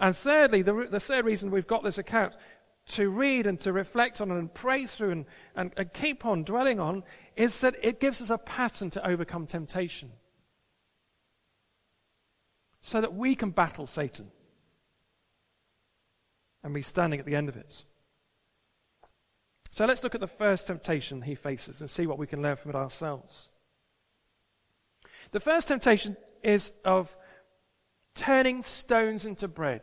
And 0.00 0.16
thirdly, 0.16 0.62
the, 0.62 0.88
the 0.90 0.98
third 0.98 1.24
reason 1.24 1.52
we've 1.52 1.66
got 1.68 1.84
this 1.84 1.98
account 1.98 2.34
to 2.88 3.08
read 3.08 3.46
and 3.46 3.60
to 3.60 3.72
reflect 3.72 4.20
on 4.20 4.32
and 4.32 4.52
pray 4.52 4.86
through 4.86 5.12
and, 5.12 5.24
and, 5.54 5.70
and 5.76 5.92
keep 5.92 6.26
on 6.26 6.42
dwelling 6.42 6.80
on 6.80 7.04
is 7.36 7.60
that 7.60 7.76
it 7.80 8.00
gives 8.00 8.20
us 8.20 8.30
a 8.30 8.38
pattern 8.38 8.90
to 8.90 9.06
overcome 9.06 9.46
temptation. 9.46 10.10
So 12.80 13.00
that 13.00 13.14
we 13.14 13.36
can 13.36 13.50
battle 13.50 13.86
Satan 13.86 14.32
and 16.62 16.74
be 16.74 16.82
standing 16.82 17.20
at 17.20 17.26
the 17.26 17.34
end 17.34 17.48
of 17.48 17.56
it. 17.56 17.84
So 19.70 19.86
let's 19.86 20.02
look 20.02 20.14
at 20.14 20.20
the 20.20 20.26
first 20.26 20.66
temptation 20.66 21.22
he 21.22 21.34
faces 21.34 21.80
and 21.80 21.88
see 21.88 22.06
what 22.06 22.18
we 22.18 22.26
can 22.26 22.42
learn 22.42 22.56
from 22.56 22.70
it 22.70 22.76
ourselves. 22.76 23.48
The 25.30 25.40
first 25.40 25.68
temptation 25.68 26.16
is 26.42 26.72
of 26.84 27.16
turning 28.14 28.62
stones 28.62 29.24
into 29.24 29.48
bread. 29.48 29.80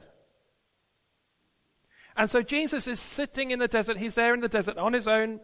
And 2.16 2.30
so 2.30 2.42
Jesus 2.42 2.86
is 2.86 3.00
sitting 3.00 3.52
in 3.52 3.60
the 3.60 3.68
desert. 3.68 3.98
He's 3.98 4.16
there 4.16 4.34
in 4.34 4.42
the 4.42 4.48
desert 4.48 4.78
on 4.78 4.94
his 4.94 5.08
own. 5.08 5.40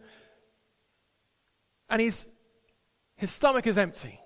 And 1.88 2.00
he's, 2.00 2.26
his 3.16 3.30
stomach 3.30 3.66
is 3.66 3.78
empty. 3.78 4.20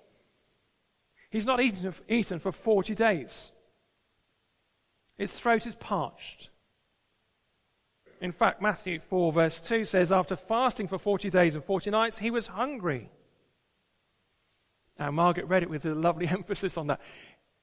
He's 1.29 1.45
not 1.45 1.61
eaten, 1.61 1.93
eaten 2.09 2.39
for 2.39 2.51
40 2.51 2.93
days. 2.93 3.51
His 5.17 5.31
throat 5.39 5.65
is 5.65 5.75
parched. 5.75 6.49
In 8.21 8.31
fact, 8.31 8.61
Matthew 8.61 8.99
4, 8.99 9.33
verse 9.33 9.59
2 9.59 9.83
says, 9.83 10.11
After 10.11 10.35
fasting 10.35 10.87
for 10.87 10.99
40 10.99 11.31
days 11.31 11.55
and 11.55 11.63
40 11.63 11.89
nights, 11.89 12.19
he 12.19 12.29
was 12.29 12.47
hungry. 12.47 13.09
Now, 14.99 15.09
Margaret 15.09 15.47
read 15.47 15.63
it 15.63 15.69
with 15.69 15.85
a 15.85 15.95
lovely 15.95 16.27
emphasis 16.29 16.77
on 16.77 16.87
that. 16.87 17.01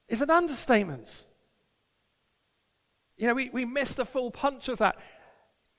It's 0.09 0.19
an 0.19 0.29
understatement. 0.29 1.25
You 3.15 3.27
know, 3.27 3.33
we, 3.33 3.49
we 3.49 3.63
miss 3.63 3.93
the 3.93 4.05
full 4.05 4.31
punch 4.31 4.67
of 4.67 4.79
that. 4.79 4.97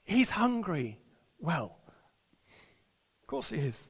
He's 0.04 0.30
hungry. 0.30 0.98
Well, 1.38 1.76
of 3.20 3.26
course 3.26 3.50
he 3.50 3.58
is. 3.58 3.88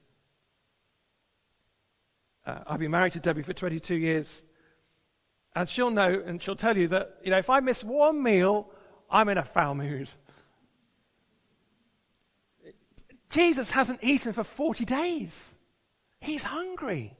Uh, 2.44 2.58
I've 2.66 2.80
been 2.80 2.90
married 2.90 3.12
to 3.12 3.20
Debbie 3.20 3.42
for 3.42 3.52
22 3.52 3.94
years. 3.94 4.42
And 5.54 5.68
she'll 5.68 5.90
know 5.90 6.22
and 6.24 6.42
she'll 6.42 6.56
tell 6.56 6.76
you 6.76 6.88
that, 6.88 7.18
you 7.22 7.30
know, 7.30 7.38
if 7.38 7.50
I 7.50 7.60
miss 7.60 7.84
one 7.84 8.22
meal, 8.22 8.70
I'm 9.08 9.28
in 9.28 9.38
a 9.38 9.44
foul 9.44 9.76
mood. 9.76 10.08
Jesus 13.30 13.70
hasn't 13.70 14.02
eaten 14.02 14.32
for 14.32 14.44
40 14.44 14.84
days. 14.84 15.54
He's 16.20 16.42
hungry. 16.42 17.16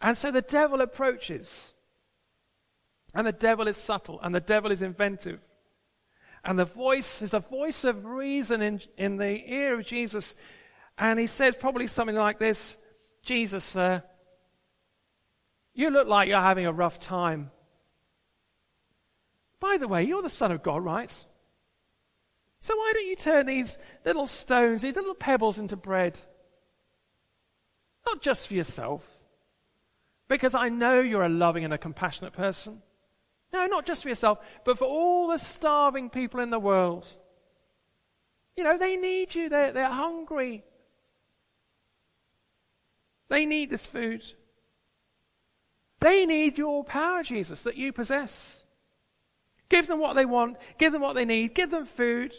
And 0.00 0.16
so 0.16 0.30
the 0.30 0.42
devil 0.42 0.80
approaches. 0.80 1.72
And 3.14 3.26
the 3.26 3.32
devil 3.32 3.68
is 3.68 3.76
subtle. 3.76 4.18
And 4.22 4.34
the 4.34 4.40
devil 4.40 4.72
is 4.72 4.82
inventive. 4.82 5.40
And 6.44 6.58
the 6.58 6.64
voice 6.64 7.22
is 7.22 7.34
a 7.34 7.40
voice 7.40 7.84
of 7.84 8.04
reason 8.04 8.62
in, 8.62 8.80
in 8.96 9.16
the 9.16 9.52
ear 9.52 9.78
of 9.78 9.86
Jesus. 9.86 10.34
And 10.96 11.18
he 11.18 11.26
says 11.26 11.54
probably 11.58 11.86
something 11.86 12.16
like 12.16 12.38
this 12.38 12.76
Jesus, 13.22 13.76
uh, 13.76 14.00
you 15.74 15.90
look 15.90 16.08
like 16.08 16.28
you're 16.28 16.40
having 16.40 16.66
a 16.66 16.72
rough 16.72 16.98
time. 16.98 17.50
By 19.60 19.76
the 19.78 19.88
way, 19.88 20.04
you're 20.04 20.22
the 20.22 20.30
Son 20.30 20.52
of 20.52 20.62
God, 20.62 20.84
right? 20.84 21.12
So 22.58 22.76
why 22.76 22.92
don't 22.94 23.06
you 23.06 23.16
turn 23.16 23.46
these 23.46 23.78
little 24.04 24.26
stones, 24.26 24.82
these 24.82 24.96
little 24.96 25.14
pebbles 25.14 25.58
into 25.58 25.76
bread? 25.76 26.18
Not 28.06 28.22
just 28.22 28.48
for 28.48 28.54
yourself, 28.54 29.04
because 30.28 30.54
I 30.54 30.68
know 30.68 31.00
you're 31.00 31.24
a 31.24 31.28
loving 31.28 31.64
and 31.64 31.74
a 31.74 31.78
compassionate 31.78 32.32
person. 32.32 32.82
No, 33.52 33.66
not 33.66 33.86
just 33.86 34.02
for 34.02 34.08
yourself, 34.08 34.38
but 34.64 34.78
for 34.78 34.84
all 34.84 35.28
the 35.28 35.38
starving 35.38 36.10
people 36.10 36.40
in 36.40 36.50
the 36.50 36.58
world. 36.58 37.06
You 38.56 38.64
know, 38.64 38.78
they 38.78 38.96
need 38.96 39.34
you. 39.34 39.48
They're, 39.48 39.72
they're 39.72 39.88
hungry. 39.88 40.64
They 43.28 43.44
need 43.44 43.70
this 43.70 43.86
food. 43.86 44.22
They 46.00 46.26
need 46.26 46.58
your 46.58 46.84
power, 46.84 47.22
Jesus, 47.22 47.62
that 47.62 47.76
you 47.76 47.92
possess. 47.92 48.62
Give 49.68 49.86
them 49.86 49.98
what 49.98 50.14
they 50.14 50.24
want. 50.24 50.56
Give 50.78 50.92
them 50.92 51.02
what 51.02 51.14
they 51.14 51.24
need. 51.24 51.54
Give 51.54 51.70
them 51.70 51.86
food. 51.86 52.34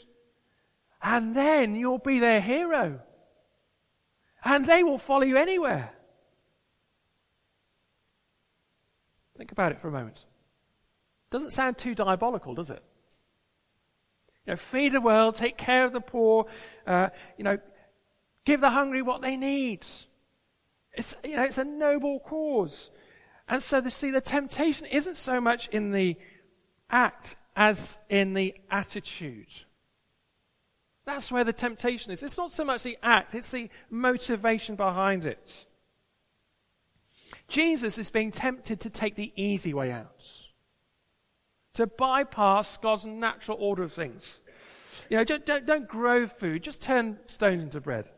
And 1.02 1.36
then 1.36 1.76
you'll 1.76 1.98
be 1.98 2.20
their 2.20 2.42
hero. 2.42 3.02
And 4.44 4.66
they 4.66 4.84
will 4.84 4.98
follow 4.98 5.24
you 5.24 5.38
anywhere. 5.38 5.92
Think 9.38 9.52
about 9.52 9.72
it 9.72 9.82
for 9.82 9.90
a 9.90 9.92
moment. 9.92 10.26
Doesn't 11.30 11.52
sound 11.52 11.78
too 11.78 11.94
diabolical, 11.94 12.56
does 12.56 12.70
it? 12.70 12.82
You 14.46 14.54
know, 14.54 14.58
feed 14.58 14.94
the 14.94 15.02
world, 15.02 15.36
take 15.36 15.58
care 15.58 15.84
of 15.84 15.92
the 15.92 16.00
poor, 16.02 16.46
uh, 16.88 17.10
you 17.38 17.44
know, 17.44 17.60
give 18.46 18.62
the 18.62 18.70
hungry 18.70 19.02
what 19.02 19.22
they 19.22 19.36
need. 19.36 19.86
It's, 20.94 21.14
you 21.24 21.36
know, 21.36 21.44
it's 21.44 21.58
a 21.58 21.66
noble 21.66 22.20
cause. 22.22 22.90
And 23.50 23.62
so, 23.62 23.88
see, 23.90 24.10
the 24.10 24.22
temptation 24.22 24.88
isn't 24.88 25.18
so 25.18 25.40
much 25.40 25.68
in 25.68 25.92
the 25.92 26.18
act 26.90 27.36
as 27.56 27.98
in 28.10 28.34
the 28.34 28.56
attitude. 28.70 29.48
That's 31.06 31.32
where 31.32 31.44
the 31.44 31.54
temptation 31.54 32.12
is. 32.12 32.22
It's 32.22 32.38
not 32.38 32.52
so 32.52 32.66
much 32.66 32.84
the 32.84 32.98
act, 33.02 33.34
it's 33.34 33.52
the 33.52 33.70
motivation 33.90 34.76
behind 34.76 35.26
it. 35.26 35.66
Jesus 37.48 37.98
is 37.98 38.10
being 38.10 38.32
tempted 38.32 38.82
to 38.82 38.90
take 38.90 39.16
the 39.16 39.32
easy 39.36 39.74
way 39.74 39.92
out, 39.92 40.26
to 41.74 41.88
bypass 41.88 42.78
God's 42.78 43.06
natural 43.06 43.58
order 43.60 43.84
of 43.84 43.94
things. 43.94 44.42
You 45.10 45.18
know, 45.18 45.24
don't, 45.24 45.46
don't, 45.46 45.66
don't 45.66 45.88
grow 45.88 46.28
food, 46.28 46.64
just 46.64 46.82
turn 46.82 47.20
stones 47.28 47.64
into 47.64 47.80
bread. 47.80 48.10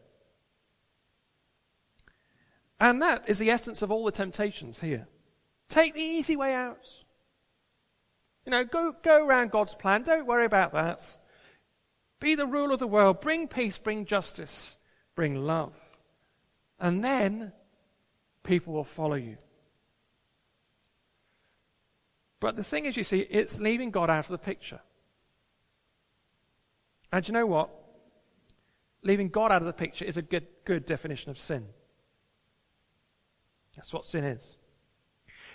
And 2.80 3.02
that 3.02 3.28
is 3.28 3.38
the 3.38 3.52
essence 3.52 3.82
of 3.82 3.92
all 3.92 4.06
the 4.06 4.12
temptations 4.12 4.80
here. 4.80 5.08
Take 5.68 5.94
the 5.94 6.02
easy 6.02 6.36
way 6.36 6.56
out. 6.56 6.88
You 8.50 8.56
know, 8.56 8.64
go, 8.64 8.96
go 9.04 9.24
around 9.24 9.52
God's 9.52 9.76
plan. 9.76 10.02
Don't 10.02 10.26
worry 10.26 10.46
about 10.46 10.74
that. 10.74 11.06
Be 12.20 12.34
the 12.34 12.48
rule 12.48 12.74
of 12.74 12.80
the 12.80 12.88
world. 12.88 13.22
Bring 13.22 13.48
peace, 13.48 13.78
bring 13.78 14.08
justice, 14.08 14.76
bring 15.14 15.36
love. 15.36 15.76
And 16.80 17.04
then 17.04 17.52
people 18.42 18.74
will 18.74 18.84
follow 18.84 19.18
you. 19.18 19.38
But 22.40 22.56
the 22.56 22.64
thing 22.64 22.86
is, 22.86 22.98
you 22.98 23.04
see, 23.04 23.20
it's 23.20 23.60
leaving 23.60 23.92
God 23.92 24.10
out 24.10 24.26
of 24.26 24.32
the 24.32 24.40
picture. 24.40 24.80
And 27.14 27.28
you 27.28 27.36
know 27.36 27.46
what? 27.46 27.70
Leaving 29.04 29.30
God 29.30 29.52
out 29.52 29.62
of 29.62 29.68
the 29.68 29.74
picture 29.74 30.06
is 30.06 30.18
a 30.18 30.24
good, 30.24 30.48
good 30.66 30.88
definition 30.88 31.30
of 31.30 31.38
sin. 31.38 31.68
That's 33.76 33.94
what 33.94 34.08
sin 34.08 34.24
is. 34.24 34.58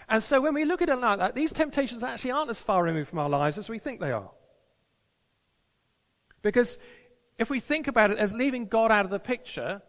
And 0.08 0.22
so 0.22 0.40
when 0.40 0.54
we 0.54 0.64
look 0.64 0.82
at 0.82 0.88
it 0.88 0.96
like 0.96 1.18
that, 1.18 1.34
these 1.34 1.52
temptations 1.52 2.02
actually 2.02 2.32
aren't 2.32 2.50
as 2.50 2.60
far 2.60 2.82
removed 2.82 3.08
from 3.08 3.18
our 3.18 3.28
lives 3.28 3.58
as 3.58 3.68
we 3.68 3.78
think 3.78 4.00
they 4.00 4.12
are. 4.12 4.30
Because 6.42 6.78
if 7.38 7.50
we 7.50 7.58
think 7.58 7.88
about 7.88 8.10
it 8.10 8.18
as 8.18 8.32
leaving 8.32 8.66
God 8.66 8.90
out 8.90 9.04
of 9.04 9.10
the 9.10 9.18
picture, 9.18 9.82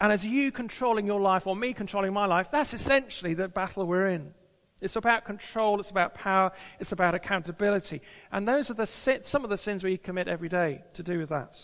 and 0.00 0.10
as 0.10 0.24
you 0.24 0.50
controlling 0.50 1.06
your 1.06 1.20
life 1.20 1.46
or 1.46 1.54
me 1.54 1.72
controlling 1.72 2.12
my 2.12 2.26
life, 2.26 2.48
that's 2.50 2.74
essentially 2.74 3.34
the 3.34 3.46
battle 3.46 3.86
we're 3.86 4.08
in. 4.08 4.34
It's 4.80 4.96
about 4.96 5.24
control, 5.24 5.78
it's 5.78 5.90
about 5.90 6.14
power, 6.14 6.50
it's 6.80 6.90
about 6.90 7.14
accountability. 7.14 8.02
And 8.32 8.48
those 8.48 8.68
are 8.68 8.74
the 8.74 8.86
some 8.86 9.44
of 9.44 9.50
the 9.50 9.56
sins 9.56 9.84
we 9.84 9.96
commit 9.96 10.26
every 10.26 10.48
day 10.48 10.82
to 10.94 11.04
do 11.04 11.20
with 11.20 11.28
that. 11.28 11.56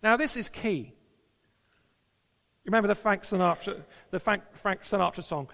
Now, 0.00 0.16
this 0.16 0.36
is 0.36 0.48
key. 0.48 0.94
Remember 2.64 2.88
the 2.88 2.94
Frank 2.94 3.24
Sinatra, 3.24 3.82
the 4.10 4.20
Frank, 4.20 4.42
Frank 4.54 4.82
Sinatra 4.82 5.24
song, 5.24 5.48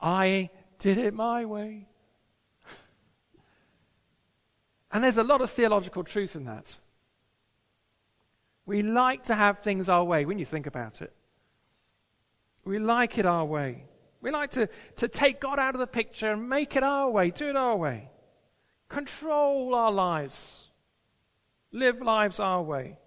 I 0.00 0.50
did 0.78 0.98
it 0.98 1.14
my 1.14 1.44
way. 1.44 1.88
And 4.92 5.02
there's 5.02 5.16
a 5.16 5.24
lot 5.24 5.40
of 5.40 5.50
theological 5.50 6.04
truth 6.04 6.36
in 6.36 6.44
that. 6.44 6.76
We 8.66 8.82
like 8.82 9.24
to 9.24 9.34
have 9.34 9.60
things 9.60 9.88
our 9.88 10.04
way 10.04 10.24
when 10.24 10.38
you 10.38 10.44
think 10.44 10.66
about 10.66 11.02
it. 11.02 11.12
We 12.64 12.78
like 12.78 13.18
it 13.18 13.26
our 13.26 13.44
way. 13.44 13.84
We 14.20 14.30
like 14.30 14.50
to, 14.52 14.68
to 14.96 15.08
take 15.08 15.40
God 15.40 15.58
out 15.58 15.74
of 15.74 15.80
the 15.80 15.86
picture 15.86 16.30
and 16.30 16.48
make 16.48 16.76
it 16.76 16.84
our 16.84 17.10
way, 17.10 17.30
do 17.30 17.48
it 17.48 17.56
our 17.56 17.76
way. 17.76 18.10
Control 18.88 19.74
our 19.74 19.90
lives. 19.90 20.68
Live 21.72 22.00
lives 22.02 22.38
our 22.38 22.62
way. 22.62 22.98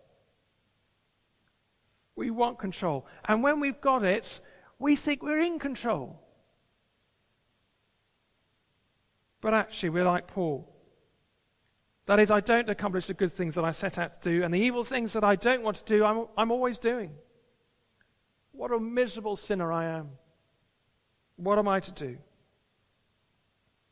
We 2.16 2.32
want 2.32 2.60
control. 2.60 3.06
And 3.28 3.44
when 3.44 3.60
we've 3.60 3.80
got 3.82 4.04
it, 4.04 4.40
we 4.80 4.96
think 4.96 5.22
we're 5.22 5.40
in 5.40 5.60
control. 5.60 6.22
But 9.42 9.54
actually, 9.54 9.90
we're 9.90 10.06
like 10.06 10.28
Paul. 10.28 10.72
That 12.08 12.20
is, 12.20 12.30
I 12.30 12.40
don't 12.40 12.70
accomplish 12.70 13.08
the 13.08 13.14
good 13.14 13.32
things 13.32 13.56
that 13.56 13.66
I 13.66 13.72
set 13.72 13.98
out 13.98 14.14
to 14.14 14.20
do, 14.30 14.44
and 14.44 14.54
the 14.54 14.60
evil 14.60 14.84
things 14.84 15.14
that 15.14 15.24
I 15.24 15.36
don't 15.36 15.64
want 15.64 15.78
to 15.78 15.84
do, 15.86 16.06
I'm, 16.06 16.28
I'm 16.38 16.52
always 16.52 16.78
doing. 16.78 17.12
What 18.52 18.72
a 18.72 18.80
miserable 18.80 19.36
sinner 19.36 19.72
I 19.72 19.86
am. 19.86 20.12
What 21.36 21.58
am 21.58 21.68
I 21.68 21.80
to 21.80 21.92
do? 21.92 22.18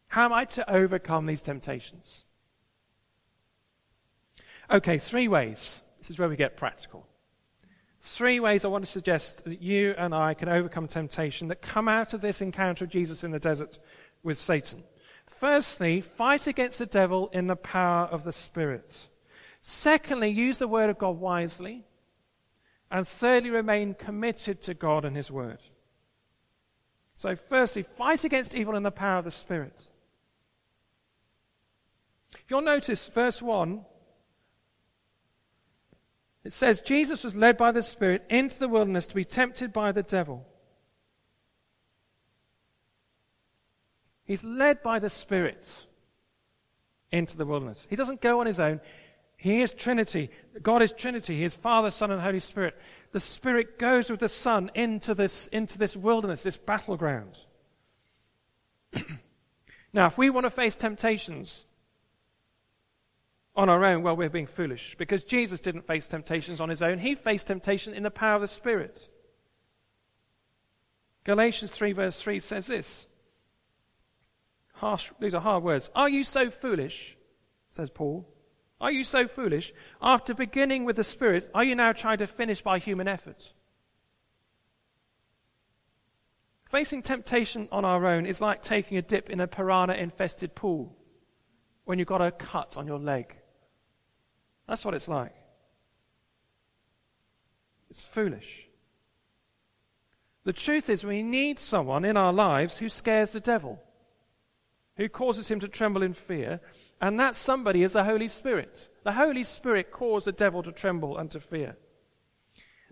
How 0.08 0.26
am 0.26 0.34
I 0.34 0.46
to 0.46 0.72
overcome 0.72 1.26
these 1.26 1.42
temptations? 1.42 2.24
Okay, 4.72 5.00
three 5.00 5.28
ways. 5.28 5.82
This 5.98 6.10
is 6.10 6.20
where 6.20 6.30
we 6.30 6.36
get 6.36 6.56
practical. 6.56 7.08
Three 8.06 8.42
ways 8.42 8.66
I 8.66 8.68
want 8.68 8.84
to 8.84 8.92
suggest 8.92 9.46
that 9.46 9.62
you 9.62 9.96
and 9.98 10.14
I 10.14 10.34
can 10.34 10.50
overcome 10.50 10.88
temptation 10.88 11.48
that 11.48 11.62
come 11.62 11.88
out 11.88 12.14
of 12.14 12.20
this 12.20 12.42
encounter 12.42 12.84
of 12.84 12.92
Jesus 12.92 13.24
in 13.24 13.32
the 13.32 13.40
desert 13.40 13.80
with 14.24 14.38
Satan. 14.38 14.84
Firstly, 15.26 16.02
fight 16.02 16.46
against 16.46 16.80
the 16.80 16.86
devil 16.86 17.30
in 17.32 17.48
the 17.48 17.56
power 17.56 18.08
of 18.08 18.26
the 18.26 18.34
Spirit. 18.34 18.92
Secondly, 19.62 20.30
use 20.30 20.58
the 20.58 20.68
Word 20.68 20.90
of 20.90 20.98
God 20.98 21.18
wisely. 21.18 21.86
And 22.92 23.08
thirdly, 23.08 23.50
remain 23.50 23.94
committed 23.94 24.62
to 24.64 24.74
God 24.74 25.06
and 25.06 25.16
His 25.16 25.32
Word. 25.32 25.60
So, 27.16 27.38
firstly, 27.38 27.84
fight 27.84 28.26
against 28.26 28.54
evil 28.54 28.76
in 28.76 28.84
the 28.84 28.92
power 28.92 29.20
of 29.20 29.26
the 29.26 29.32
Spirit. 29.32 29.80
If 32.34 32.52
you'll 32.52 32.62
notice, 32.62 33.08
verse 33.08 33.42
1, 33.42 33.86
it 36.44 36.52
says, 36.52 36.82
Jesus 36.82 37.24
was 37.24 37.36
led 37.36 37.58
by 37.58 37.72
the 37.72 37.84
Spirit 37.84 38.26
into 38.30 38.60
the 38.60 38.68
wilderness 38.68 39.08
to 39.08 39.16
be 39.16 39.24
tempted 39.24 39.72
by 39.72 39.92
the 39.92 40.04
devil. 40.04 40.46
He's 44.26 44.44
led 44.44 44.84
by 44.84 45.00
the 45.00 45.10
Spirit 45.10 45.66
into 47.12 47.38
the 47.38 47.46
wilderness. 47.46 47.86
He 47.90 47.96
doesn't 47.96 48.22
go 48.22 48.42
on 48.42 48.46
his 48.46 48.60
own. 48.60 48.82
He 49.38 49.62
is 49.62 49.72
Trinity. 49.72 50.32
God 50.62 50.82
is 50.82 50.92
Trinity. 50.92 51.38
He 51.38 51.44
is 51.44 51.54
Father, 51.54 51.92
Son, 51.92 52.12
and 52.12 52.22
Holy 52.22 52.40
Spirit. 52.40 52.78
The 53.12 53.20
Spirit 53.20 53.78
goes 53.78 54.10
with 54.10 54.20
the 54.20 54.30
Son 54.30 54.72
into 54.74 55.14
this, 55.14 55.48
into 55.48 55.78
this 55.78 55.96
wilderness, 55.96 56.44
this 56.44 56.58
battleground. 56.58 57.38
now, 59.94 60.08
if 60.08 60.18
we 60.18 60.30
want 60.30 60.46
to 60.46 60.50
face 60.50 60.76
temptations 60.76 61.66
on 63.56 63.70
our 63.70 63.84
own, 63.86 64.02
well, 64.02 64.16
we're 64.16 64.30
being 64.30 64.48
foolish 64.48 64.96
because 64.98 65.24
Jesus 65.24 65.60
didn't 65.60 65.86
face 65.86 66.08
temptations 66.08 66.60
on 66.60 66.70
his 66.70 66.82
own. 66.82 66.98
He 66.98 67.16
faced 67.16 67.48
temptation 67.48 67.94
in 67.94 68.04
the 68.04 68.12
power 68.12 68.36
of 68.36 68.42
the 68.42 68.48
Spirit. 68.48 69.10
Galatians 71.24 71.72
3, 71.72 71.94
verse 71.94 72.20
3 72.20 72.40
says 72.40 72.68
this 72.68 73.08
harsh, 74.74 75.12
these 75.20 75.34
are 75.34 75.42
hard 75.42 75.64
words. 75.64 75.90
Are 75.96 76.10
you 76.10 76.24
so 76.24 76.50
foolish? 76.50 77.16
says 77.70 77.90
Paul. 77.90 78.28
Are 78.82 78.92
you 78.92 79.04
so 79.04 79.28
foolish? 79.28 79.74
After 80.02 80.34
beginning 80.34 80.84
with 80.84 80.98
the 80.98 81.04
Spirit, 81.04 81.50
are 81.54 81.64
you 81.64 81.74
now 81.74 81.94
trying 81.94 82.18
to 82.18 82.28
finish 82.28 82.62
by 82.62 82.80
human 82.80 83.08
effort? 83.08 83.54
Facing 86.70 87.02
temptation 87.02 87.70
on 87.72 87.86
our 87.86 88.06
own 88.06 88.26
is 88.26 88.42
like 88.42 88.62
taking 88.62 88.98
a 88.98 89.02
dip 89.02 89.30
in 89.30 89.40
a 89.40 89.48
piranha 89.48 89.94
infested 89.94 90.54
pool 90.54 90.98
when 91.86 91.98
you've 91.98 92.08
got 92.08 92.22
a 92.22 92.32
cut 92.32 92.76
on 92.78 92.88
your 92.88 93.00
leg. 93.00 93.36
That's 94.68 94.86
what 94.86 94.94
it's 94.94 95.08
like. 95.08 95.34
It's 97.90 98.02
foolish. 98.02 98.68
The 100.46 100.54
truth 100.54 100.90
is, 100.90 101.04
we 101.04 101.24
need 101.24 101.60
someone 101.60 102.06
in 102.06 102.18
our 102.18 102.34
lives 102.34 102.78
who 102.78 102.90
scares 102.90 103.32
the 103.32 103.40
devil 103.40 103.80
who 104.98 105.10
causes 105.10 105.50
him 105.50 105.60
to 105.60 105.68
tremble 105.68 106.04
in 106.04 106.14
fear, 106.14 106.60
and 107.02 107.20
that 107.20 107.36
somebody 107.36 107.84
is 107.84 107.94
the 107.94 108.04
Holy 108.04 108.28
Spirit. 108.28 108.90
The 109.04 109.14
Holy 109.14 109.44
Spirit 109.44 109.92
caused 109.92 110.28
the 110.28 110.32
devil 110.32 110.62
to 110.64 110.72
tremble 110.72 111.18
and 111.18 111.30
to 111.32 111.40
fear. 111.40 111.76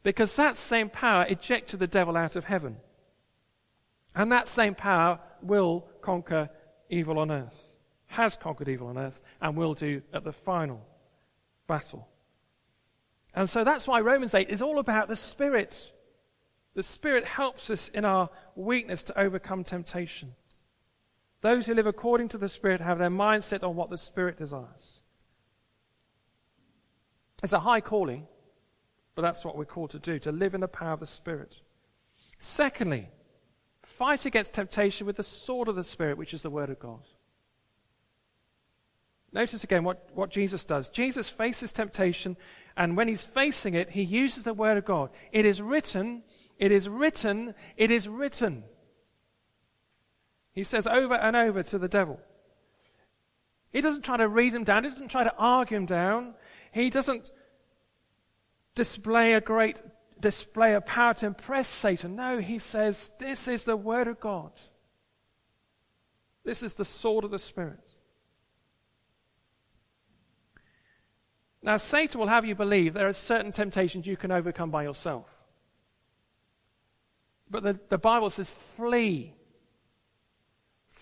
Because 0.04 0.36
that 0.36 0.58
same 0.58 0.90
power 0.90 1.26
ejected 1.30 1.80
the 1.80 1.88
devil 1.88 2.18
out 2.18 2.36
of 2.36 2.46
heaven. 2.46 2.78
And 4.16 4.32
that 4.32 4.48
same 4.48 4.74
power 4.74 5.20
will 5.42 5.88
conquer 6.02 6.50
evil 6.90 7.20
on 7.20 7.32
earth, 7.32 7.62
has 8.08 8.36
conquered 8.36 8.68
evil 8.68 8.88
on 8.88 8.98
earth, 8.98 9.22
and 9.40 9.56
will 9.56 9.76
do 9.76 10.02
at 10.12 10.24
the 10.24 10.34
final 10.34 10.82
battle. 11.72 12.06
And 13.34 13.50
so 13.50 13.64
that's 13.64 13.88
why 13.88 14.02
Romans 14.02 14.34
8 14.34 14.50
is 14.50 14.62
all 14.62 14.78
about 14.78 15.08
the 15.08 15.16
Spirit. 15.16 15.90
The 16.74 16.84
Spirit 16.84 17.24
helps 17.24 17.70
us 17.70 17.88
in 17.94 18.04
our 18.04 18.30
weakness 18.56 19.04
to 19.04 19.18
overcome 19.18 19.64
temptation. 19.64 20.36
Those 21.40 21.66
who 21.66 21.74
live 21.74 21.88
according 21.88 22.28
to 22.30 22.38
the 22.38 22.50
Spirit 22.50 22.82
have 22.82 23.00
their 23.00 23.10
mind 23.10 23.46
set 23.46 23.64
on 23.64 23.78
what 23.78 23.90
the 23.90 23.98
Spirit 23.98 24.38
desires. 24.38 25.04
It's 27.42 27.54
a 27.54 27.62
high 27.62 27.80
calling, 27.80 28.28
but 29.16 29.22
that's 29.22 29.46
what 29.46 29.58
we're 29.58 29.64
called 29.64 29.92
to 29.92 30.00
do, 30.00 30.20
to 30.20 30.32
live 30.34 30.54
in 30.54 30.60
the 30.60 30.68
power 30.68 30.92
of 30.92 31.00
the 31.00 31.08
Spirit. 31.08 31.62
Secondly, 32.38 33.08
fight 33.82 34.26
against 34.26 34.56
temptation 34.56 35.08
with 35.08 35.16
the 35.16 35.24
sword 35.24 35.70
of 35.70 35.78
the 35.78 35.86
Spirit, 35.86 36.18
which 36.18 36.34
is 36.34 36.42
the 36.42 36.50
Word 36.50 36.70
of 36.70 36.80
God. 36.80 37.06
Notice 39.34 39.64
again 39.64 39.84
what, 39.84 40.10
what 40.14 40.30
Jesus 40.30 40.66
does. 40.66 40.90
Jesus 40.90 41.30
faces 41.30 41.72
temptation, 41.72 42.36
and 42.76 42.98
when 42.98 43.08
he's 43.08 43.24
facing 43.24 43.74
it, 43.74 43.92
he 43.92 44.04
uses 44.04 44.44
the 44.44 44.54
Word 44.54 44.78
of 44.78 44.86
God. 44.86 45.10
It 45.32 45.46
is 45.46 45.62
written, 45.62 46.24
it 46.58 46.72
is 46.72 46.90
written, 46.90 47.56
it 47.78 47.92
is 47.92 48.08
written. 48.08 48.64
He 50.54 50.64
says 50.64 50.86
over 50.86 51.16
and 51.16 51.36
over 51.36 51.64
to 51.64 51.78
the 51.78 51.88
devil. 51.88 52.20
He 53.72 53.80
doesn't 53.80 54.04
try 54.04 54.18
to 54.18 54.28
read 54.28 54.54
him 54.54 54.66
down. 54.66 54.84
He 54.84 54.90
doesn't 54.90 55.08
try 55.08 55.24
to 55.24 55.36
argue 55.38 55.78
him 55.78 55.86
down. 55.86 56.34
He 56.74 56.90
doesn't 56.90 57.32
display 58.76 59.34
a 59.34 59.42
great 59.42 59.78
display 60.20 60.74
of 60.76 60.86
power 60.86 61.14
to 61.16 61.26
impress 61.26 61.68
Satan. 61.68 62.16
No, 62.16 62.40
he 62.40 62.60
says, 62.60 63.12
This 63.18 63.48
is 63.48 63.64
the 63.64 63.78
Word 63.78 64.08
of 64.08 64.20
God. 64.20 64.52
This 66.44 66.64
is 66.64 66.74
the 66.74 66.86
sword 66.86 67.24
of 67.24 67.32
the 67.32 67.40
Spirit. 67.40 67.91
Now, 71.64 71.78
Satan 71.78 72.20
will 72.20 72.28
have 72.28 72.46
you 72.46 72.56
believe 72.56 72.94
there 72.94 73.08
are 73.08 73.14
certain 73.14 73.52
temptations 73.52 74.08
you 74.08 74.18
can 74.18 74.32
overcome 74.32 74.72
by 74.72 74.84
yourself. 74.84 75.28
But 77.50 77.64
the, 77.64 77.80
the 77.90 77.98
Bible 77.98 78.30
says, 78.30 78.50
flee 78.50 79.36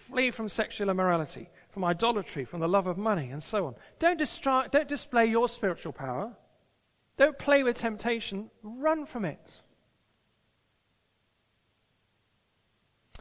Flee 0.09 0.31
from 0.31 0.49
sexual 0.49 0.89
immorality, 0.89 1.49
from 1.69 1.85
idolatry, 1.85 2.43
from 2.43 2.61
the 2.61 2.67
love 2.67 2.87
of 2.87 2.97
money, 2.97 3.29
and 3.29 3.43
so 3.43 3.67
on. 3.67 3.75
Don't, 3.99 4.17
don't 4.71 4.87
display 4.87 5.27
your 5.27 5.47
spiritual 5.47 5.93
power. 5.93 6.35
Don't 7.17 7.37
play 7.37 7.61
with 7.61 7.77
temptation. 7.77 8.49
Run 8.63 9.05
from 9.05 9.23
it. 9.23 9.61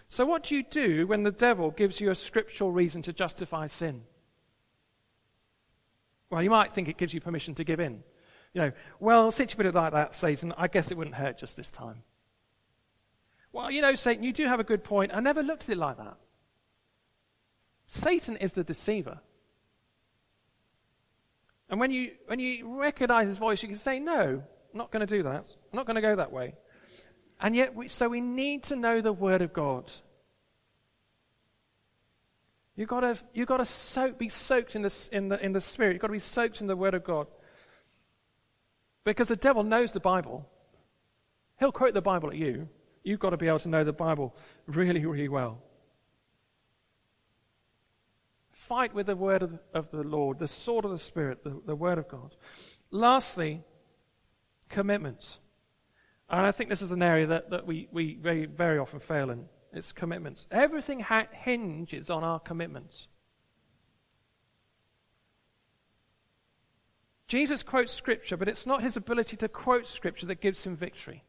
So, 0.06 0.24
what 0.24 0.44
do 0.44 0.56
you 0.56 0.62
do 0.62 1.06
when 1.06 1.24
the 1.24 1.30
devil 1.30 1.70
gives 1.70 2.00
you 2.00 2.10
a 2.10 2.14
scriptural 2.14 2.72
reason 2.72 3.02
to 3.02 3.12
justify 3.12 3.66
sin? 3.66 4.04
Well, 6.30 6.42
you 6.42 6.50
might 6.50 6.74
think 6.74 6.88
it 6.88 6.98
gives 6.98 7.14
you 7.14 7.20
permission 7.20 7.54
to 7.56 7.64
give 7.64 7.80
in. 7.80 8.02
You 8.54 8.62
know, 8.62 8.72
well, 9.00 9.30
since 9.30 9.52
you 9.52 9.56
put 9.56 9.66
it 9.66 9.74
like 9.74 9.92
that, 9.92 10.14
Satan, 10.14 10.52
I 10.56 10.68
guess 10.68 10.90
it 10.90 10.96
wouldn't 10.96 11.16
hurt 11.16 11.38
just 11.38 11.56
this 11.56 11.70
time. 11.70 12.02
Well, 13.52 13.70
you 13.70 13.80
know, 13.80 13.94
Satan, 13.94 14.24
you 14.24 14.32
do 14.32 14.46
have 14.46 14.60
a 14.60 14.64
good 14.64 14.84
point. 14.84 15.12
I 15.14 15.20
never 15.20 15.42
looked 15.42 15.64
at 15.64 15.70
it 15.70 15.78
like 15.78 15.96
that. 15.96 16.16
Satan 17.86 18.36
is 18.36 18.52
the 18.52 18.64
deceiver. 18.64 19.20
And 21.70 21.80
when 21.80 21.90
you, 21.90 22.12
when 22.26 22.38
you 22.38 22.78
recognize 22.78 23.28
his 23.28 23.38
voice, 23.38 23.62
you 23.62 23.68
can 23.68 23.78
say, 23.78 23.98
No, 23.98 24.42
I'm 24.72 24.78
not 24.78 24.90
going 24.90 25.06
to 25.06 25.16
do 25.16 25.22
that. 25.22 25.46
I'm 25.72 25.76
not 25.76 25.86
going 25.86 25.96
to 25.96 26.02
go 26.02 26.16
that 26.16 26.32
way. 26.32 26.54
And 27.40 27.54
yet, 27.54 27.74
we, 27.74 27.88
so 27.88 28.08
we 28.08 28.20
need 28.20 28.64
to 28.64 28.76
know 28.76 29.00
the 29.00 29.12
Word 29.12 29.42
of 29.42 29.52
God. 29.52 29.90
You've 32.78 32.88
got 32.88 33.00
to, 33.00 33.18
you've 33.34 33.48
got 33.48 33.56
to 33.56 33.64
soak, 33.64 34.18
be 34.18 34.28
soaked 34.28 34.76
in 34.76 34.82
the, 34.82 35.08
in, 35.10 35.28
the, 35.28 35.44
in 35.44 35.52
the 35.52 35.60
Spirit. 35.60 35.94
You've 35.94 36.00
got 36.00 36.06
to 36.06 36.12
be 36.12 36.20
soaked 36.20 36.60
in 36.60 36.68
the 36.68 36.76
Word 36.76 36.94
of 36.94 37.02
God. 37.02 37.26
Because 39.02 39.26
the 39.26 39.34
devil 39.34 39.64
knows 39.64 39.90
the 39.90 39.98
Bible. 39.98 40.48
He'll 41.58 41.72
quote 41.72 41.92
the 41.92 42.00
Bible 42.00 42.30
at 42.30 42.36
you. 42.36 42.68
You've 43.02 43.18
got 43.18 43.30
to 43.30 43.36
be 43.36 43.48
able 43.48 43.58
to 43.58 43.68
know 43.68 43.82
the 43.82 43.92
Bible 43.92 44.36
really, 44.66 45.04
really 45.04 45.28
well. 45.28 45.58
Fight 48.52 48.94
with 48.94 49.06
the 49.06 49.16
word 49.16 49.42
of, 49.42 49.58
of 49.74 49.90
the 49.90 50.04
Lord, 50.04 50.38
the 50.38 50.46
sword 50.46 50.84
of 50.84 50.92
the 50.92 50.98
Spirit, 50.98 51.42
the, 51.42 51.60
the 51.66 51.74
word 51.74 51.98
of 51.98 52.06
God. 52.06 52.36
Lastly, 52.92 53.64
commitments. 54.68 55.40
And 56.30 56.46
I 56.46 56.52
think 56.52 56.70
this 56.70 56.82
is 56.82 56.92
an 56.92 57.02
area 57.02 57.26
that, 57.26 57.50
that 57.50 57.66
we, 57.66 57.88
we 57.90 58.14
very, 58.22 58.46
very 58.46 58.78
often 58.78 59.00
fail 59.00 59.30
in. 59.30 59.46
It's 59.72 59.92
commitments. 59.92 60.46
Everything 60.50 61.04
hinges 61.32 62.10
on 62.10 62.24
our 62.24 62.40
commitments. 62.40 63.08
Jesus 67.28 67.62
quotes 67.62 67.92
Scripture, 67.92 68.38
but 68.38 68.48
it's 68.48 68.66
not 68.66 68.82
his 68.82 68.96
ability 68.96 69.36
to 69.36 69.48
quote 69.48 69.86
Scripture 69.86 70.26
that 70.26 70.40
gives 70.40 70.64
him 70.64 70.74
victory. 70.74 71.24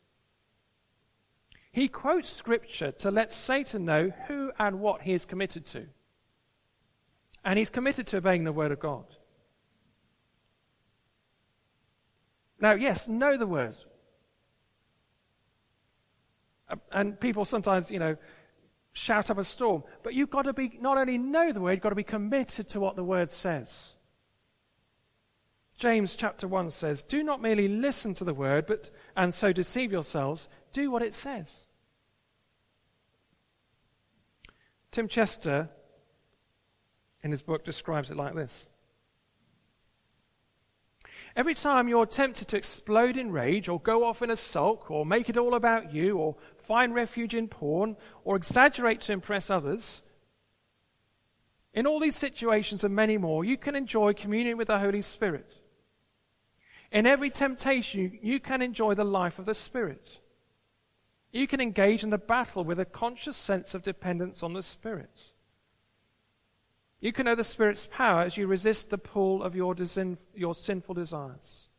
He 1.72 1.90
quotes 1.90 2.32
Scripture 2.32 2.92
to 2.94 3.12
let 3.12 3.32
Satan 3.32 3.86
know 3.86 4.12
who 4.28 4.52
and 4.58 4.80
what 4.80 5.02
he 5.02 5.14
is 5.14 5.26
committed 5.26 5.66
to. 5.68 5.88
And 7.44 7.60
he's 7.60 7.70
committed 7.70 8.08
to 8.08 8.18
obeying 8.18 8.46
the 8.46 8.54
Word 8.54 8.72
of 8.72 8.80
God. 8.80 9.06
Now, 12.62 12.74
yes, 12.74 13.08
know 13.08 13.38
the 13.38 13.48
Word. 13.48 13.76
And 16.92 17.20
people 17.20 17.46
sometimes, 17.46 17.90
you 17.90 18.00
know, 18.00 18.16
shout 18.94 19.30
up 19.30 19.38
a 19.38 19.44
storm. 19.44 19.84
But 20.04 20.14
you've 20.14 20.30
got 20.30 20.44
to 20.44 20.54
be, 20.54 20.78
not 20.80 20.98
only 20.98 21.18
know 21.18 21.52
the 21.52 21.62
Word, 21.62 21.74
you've 21.74 21.82
got 21.82 21.90
to 21.90 21.96
be 21.96 22.04
committed 22.04 22.70
to 22.70 22.80
what 22.80 22.96
the 22.96 23.04
Word 23.04 23.32
says. 23.32 23.94
James 25.78 26.16
chapter 26.16 26.48
1 26.48 26.72
says, 26.72 27.04
Do 27.04 27.24
not 27.24 27.42
merely 27.42 27.68
listen 27.70 28.14
to 28.16 28.26
the 28.26 28.34
Word, 28.34 28.66
but, 28.68 28.90
and 29.16 29.34
so 29.34 29.54
deceive 29.54 29.92
yourselves, 29.92 30.50
do 30.74 30.92
what 30.92 31.02
it 31.02 31.16
says. 31.16 31.68
Tim 34.92 35.08
Chester, 35.08 35.70
in 37.24 37.32
his 37.32 37.42
book, 37.42 37.64
describes 37.64 38.10
it 38.10 38.18
like 38.18 38.36
this 38.36 38.68
Every 41.36 41.54
time 41.54 41.88
you're 41.88 42.06
tempted 42.06 42.48
to 42.50 42.58
explode 42.58 43.16
in 43.16 43.32
rage, 43.32 43.70
or 43.70 43.80
go 43.80 44.04
off 44.04 44.22
in 44.22 44.32
a 44.32 44.36
sulk, 44.36 44.92
or 44.92 45.06
make 45.06 45.30
it 45.30 45.38
all 45.38 45.54
about 45.54 45.94
you, 45.94 46.18
or 46.18 46.36
find 46.70 46.94
refuge 46.94 47.34
in 47.34 47.48
porn, 47.48 47.98
or 48.24 48.36
exaggerate 48.36 49.02
to 49.02 49.12
impress 49.12 49.50
others, 49.50 50.04
in 51.74 51.88
all 51.88 52.00
these 52.00 52.16
situations 52.16 52.84
and 52.84 52.96
many 52.96 53.18
more, 53.18 53.44
you 53.44 53.58
can 53.58 53.76
enjoy 53.76 54.14
communion 54.14 54.56
with 54.56 54.68
the 54.68 54.78
Holy 54.78 55.02
Spirit. 55.02 55.50
In 56.92 57.08
every 57.08 57.32
temptation, 57.32 58.20
you 58.22 58.40
can 58.40 58.62
enjoy 58.62 58.94
the 58.94 59.04
life 59.04 59.40
of 59.40 59.48
the 59.48 59.56
Spirit. 59.56 60.20
You 61.32 61.48
can 61.48 61.60
engage 61.60 62.04
in 62.04 62.12
the 62.12 62.20
battle 62.20 62.64
with 62.64 62.80
a 62.80 62.86
conscious 62.86 63.38
sense 63.38 63.74
of 63.74 63.82
dependence 63.82 64.44
on 64.44 64.54
the 64.54 64.64
Spirit. 64.64 65.34
You 67.02 67.12
can 67.12 67.26
know 67.26 67.36
the 67.36 67.44
Spirit's 67.44 67.90
power 67.92 68.22
as 68.22 68.38
you 68.38 68.46
resist 68.46 68.92
the 68.92 68.98
pull 69.00 69.42
of 69.42 69.56
your, 69.56 69.76
your 70.36 70.54
sinful 70.54 70.94
desires. 70.94 71.70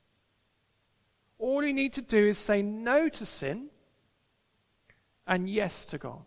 All 1.38 1.62
you 1.62 1.72
need 1.72 1.92
to 1.92 2.02
do 2.02 2.26
is 2.26 2.38
say 2.38 2.60
no 2.60 3.08
to 3.08 3.24
sin 3.24 3.68
and 5.26 5.48
yes 5.48 5.84
to 5.86 5.98
God. 5.98 6.24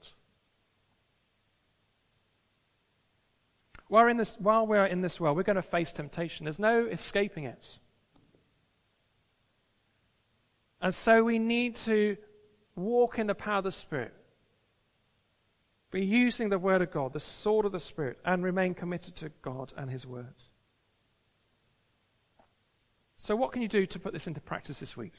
While, 3.87 4.07
in 4.07 4.17
this, 4.17 4.35
while 4.39 4.65
we're 4.65 4.85
in 4.85 5.01
this 5.01 5.19
world, 5.19 5.37
we're 5.37 5.43
going 5.43 5.55
to 5.55 5.61
face 5.61 5.91
temptation. 5.91 6.45
There's 6.45 6.59
no 6.59 6.85
escaping 6.85 7.43
it. 7.43 7.77
And 10.81 10.93
so 10.93 11.23
we 11.23 11.39
need 11.39 11.75
to 11.77 12.17
walk 12.75 13.19
in 13.19 13.27
the 13.27 13.35
power 13.35 13.59
of 13.59 13.65
the 13.65 13.71
Spirit. 13.71 14.13
Be 15.91 16.03
using 16.03 16.49
the 16.49 16.57
Word 16.57 16.81
of 16.81 16.91
God, 16.91 17.13
the 17.13 17.19
sword 17.19 17.65
of 17.65 17.71
the 17.71 17.79
Spirit, 17.79 18.17
and 18.25 18.43
remain 18.43 18.73
committed 18.73 19.15
to 19.17 19.29
God 19.43 19.73
and 19.77 19.91
His 19.91 20.07
Word. 20.07 20.33
So, 23.15 23.35
what 23.35 23.51
can 23.51 23.61
you 23.61 23.67
do 23.67 23.85
to 23.85 23.99
put 23.99 24.11
this 24.11 24.27
into 24.27 24.41
practice 24.41 24.79
this 24.79 24.97
week? 24.97 25.13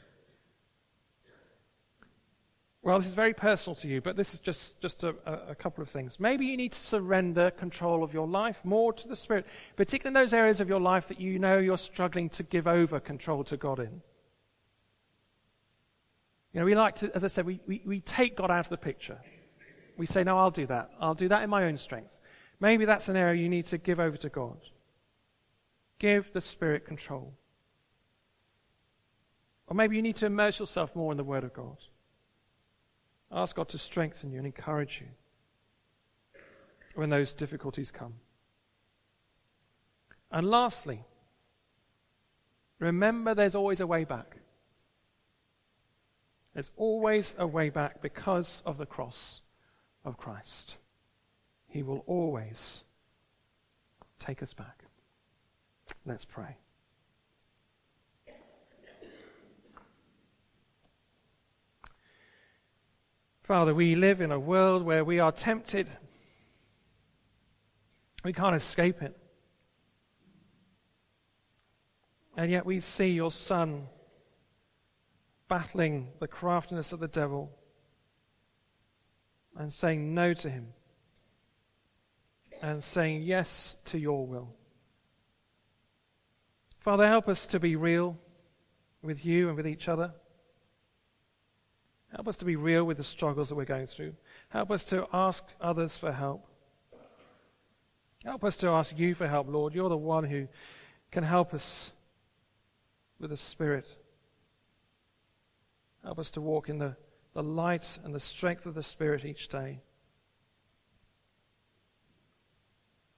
Well, 2.85 2.99
this 2.99 3.09
is 3.09 3.14
very 3.14 3.33
personal 3.33 3.75
to 3.77 3.88
you, 3.88 4.03
but 4.03 4.14
this 4.14 4.35
is 4.35 4.40
just, 4.40 4.79
just 4.79 5.05
a, 5.05 5.14
a, 5.49 5.55
couple 5.55 5.81
of 5.81 5.88
things. 5.88 6.20
Maybe 6.20 6.44
you 6.44 6.55
need 6.59 6.73
to 6.73 6.79
surrender 6.79 7.51
control 7.51 8.05
of 8.05 8.12
your 8.12 8.29
life 8.29 8.61
more 8.62 8.92
to 8.92 9.09
the 9.09 9.16
Spirit, 9.16 9.47
particularly 9.75 10.11
in 10.11 10.23
those 10.23 10.35
areas 10.35 10.61
of 10.61 10.68
your 10.68 10.81
life 10.81 11.09
that 11.09 11.18
you 11.18 11.38
know 11.38 11.57
you're 11.57 11.79
struggling 11.79 12.29
to 12.29 12.42
give 12.42 12.66
over 12.66 13.01
control 13.01 13.42
to 13.44 13.57
God 13.57 13.79
in. 13.79 14.03
You 16.53 16.61
know, 16.61 16.66
we 16.66 16.75
like 16.75 16.97
to, 16.97 17.11
as 17.16 17.25
I 17.25 17.29
said, 17.29 17.47
we, 17.47 17.59
we, 17.66 17.81
we 17.87 18.01
take 18.01 18.37
God 18.37 18.51
out 18.51 18.66
of 18.66 18.68
the 18.68 18.77
picture. 18.77 19.18
We 19.97 20.05
say, 20.05 20.23
no, 20.23 20.38
I'll 20.38 20.51
do 20.51 20.66
that. 20.66 20.90
I'll 21.01 21.14
do 21.14 21.29
that 21.29 21.42
in 21.42 21.49
my 21.49 21.64
own 21.64 21.79
strength. 21.79 22.18
Maybe 22.61 22.85
that's 22.85 23.09
an 23.09 23.16
area 23.16 23.40
you 23.40 23.49
need 23.49 23.64
to 23.66 23.79
give 23.79 23.99
over 23.99 24.18
to 24.18 24.29
God. 24.29 24.59
Give 25.99 26.31
the 26.35 26.40
Spirit 26.42 26.85
control. 26.85 27.33
Or 29.68 29.75
maybe 29.75 29.97
you 29.97 30.03
need 30.03 30.16
to 30.16 30.27
immerse 30.27 30.59
yourself 30.59 30.94
more 30.94 31.12
in 31.12 31.16
the 31.16 31.25
Word 31.25 31.44
of 31.44 31.55
God. 31.55 31.79
Ask 33.35 33.57
God 33.57 33.68
to 33.70 33.79
strengthen 33.79 34.31
you 34.31 34.38
and 34.38 34.47
encourage 34.47 35.01
you 35.01 35.09
when 36.94 37.11
those 37.11 37.35
difficulties 37.35 37.90
come. 37.90 38.14
And 40.31 40.49
lastly, 40.49 41.05
remember 42.79 43.35
there's 43.35 43.57
always 43.57 43.81
a 43.81 43.87
way 43.88 44.05
back. 44.05 44.37
There's 46.55 46.70
always 46.77 47.35
a 47.37 47.47
way 47.47 47.70
back 47.70 48.01
because 48.01 48.62
of 48.64 48.79
the 48.79 48.87
cross 48.87 49.40
of 50.05 50.16
Christ. 50.16 50.77
He 51.66 51.83
will 51.83 52.05
always 52.07 52.83
take 54.20 54.44
us 54.44 54.55
back. 54.55 54.85
Let's 56.07 56.25
pray. 56.25 56.57
Father, 63.45 63.75
we 63.75 63.95
live 63.95 64.23
in 64.23 64.33
a 64.33 64.41
world 64.41 64.83
where 64.83 65.05
we 65.05 65.21
are 65.21 65.31
tempted. 65.31 65.91
We 68.25 68.33
can't 68.33 68.57
escape 68.57 69.03
it. 69.03 69.15
And 72.39 72.51
yet 72.51 72.65
we 72.65 72.81
see 72.81 73.09
your 73.09 73.31
Son 73.31 73.87
battling 75.47 76.09
the 76.21 76.27
craftiness 76.27 76.93
of 76.93 77.01
the 77.01 77.09
devil 77.09 77.51
and 79.59 79.71
saying 79.71 80.15
no 80.15 80.33
to 80.33 80.49
him 80.49 80.69
and 82.63 82.83
saying 82.83 83.25
yes 83.25 83.77
to 83.85 83.99
your 83.99 84.27
will. 84.27 84.55
Father, 86.79 87.07
help 87.07 87.29
us 87.29 87.47
to 87.49 87.61
be 87.61 87.77
real 87.77 88.17
with 89.03 89.23
you 89.23 89.49
and 89.49 89.57
with 89.59 89.67
each 89.67 89.87
other. 89.87 90.15
Help 92.14 92.29
us 92.29 92.37
to 92.37 92.44
be 92.44 92.55
real 92.55 92.85
with 92.85 92.96
the 92.96 93.05
struggles 93.05 93.48
that 93.48 93.57
we're 93.57 93.64
going 93.64 93.88
through. 93.88 94.14
Help 94.50 94.70
us 94.70 94.85
to 94.85 95.07
ask 95.12 95.42
others 95.61 95.96
for 95.96 96.12
help. 96.12 96.46
Help 98.24 98.44
us 98.44 98.57
to 98.59 98.68
ask 98.68 98.96
you 98.96 99.14
for 99.14 99.27
help, 99.27 99.48
Lord. 99.48 99.74
You're 99.74 99.88
the 99.88 99.96
one 99.96 100.24
who 100.24 100.46
can 101.11 101.24
help 101.24 101.53
us 101.53 101.90
with 103.18 103.31
the 103.31 103.37
Spirit. 103.37 103.87
Help 106.05 106.18
us 106.18 106.31
to 106.33 106.40
walk 106.40 106.68
in 106.68 106.79
the, 106.79 106.96
the 107.35 107.42
light 107.42 107.98
and 108.05 108.14
the 108.14 108.20
strength 108.20 108.64
of 108.64 108.74
the 108.74 108.83
Spirit 108.83 109.24
each 109.24 109.48
day. 109.48 109.81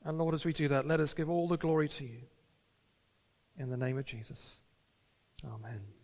And 0.04 0.16
Lord, 0.16 0.34
as 0.34 0.44
we 0.44 0.52
do 0.52 0.68
that, 0.68 0.86
let 0.86 1.00
us 1.00 1.12
give 1.12 1.28
all 1.28 1.48
the 1.48 1.56
glory 1.58 1.88
to 1.90 2.04
you. 2.04 2.20
In 3.58 3.68
the 3.68 3.76
name 3.76 3.98
of 3.98 4.06
Jesus. 4.06 4.60
Amen. 5.44 5.95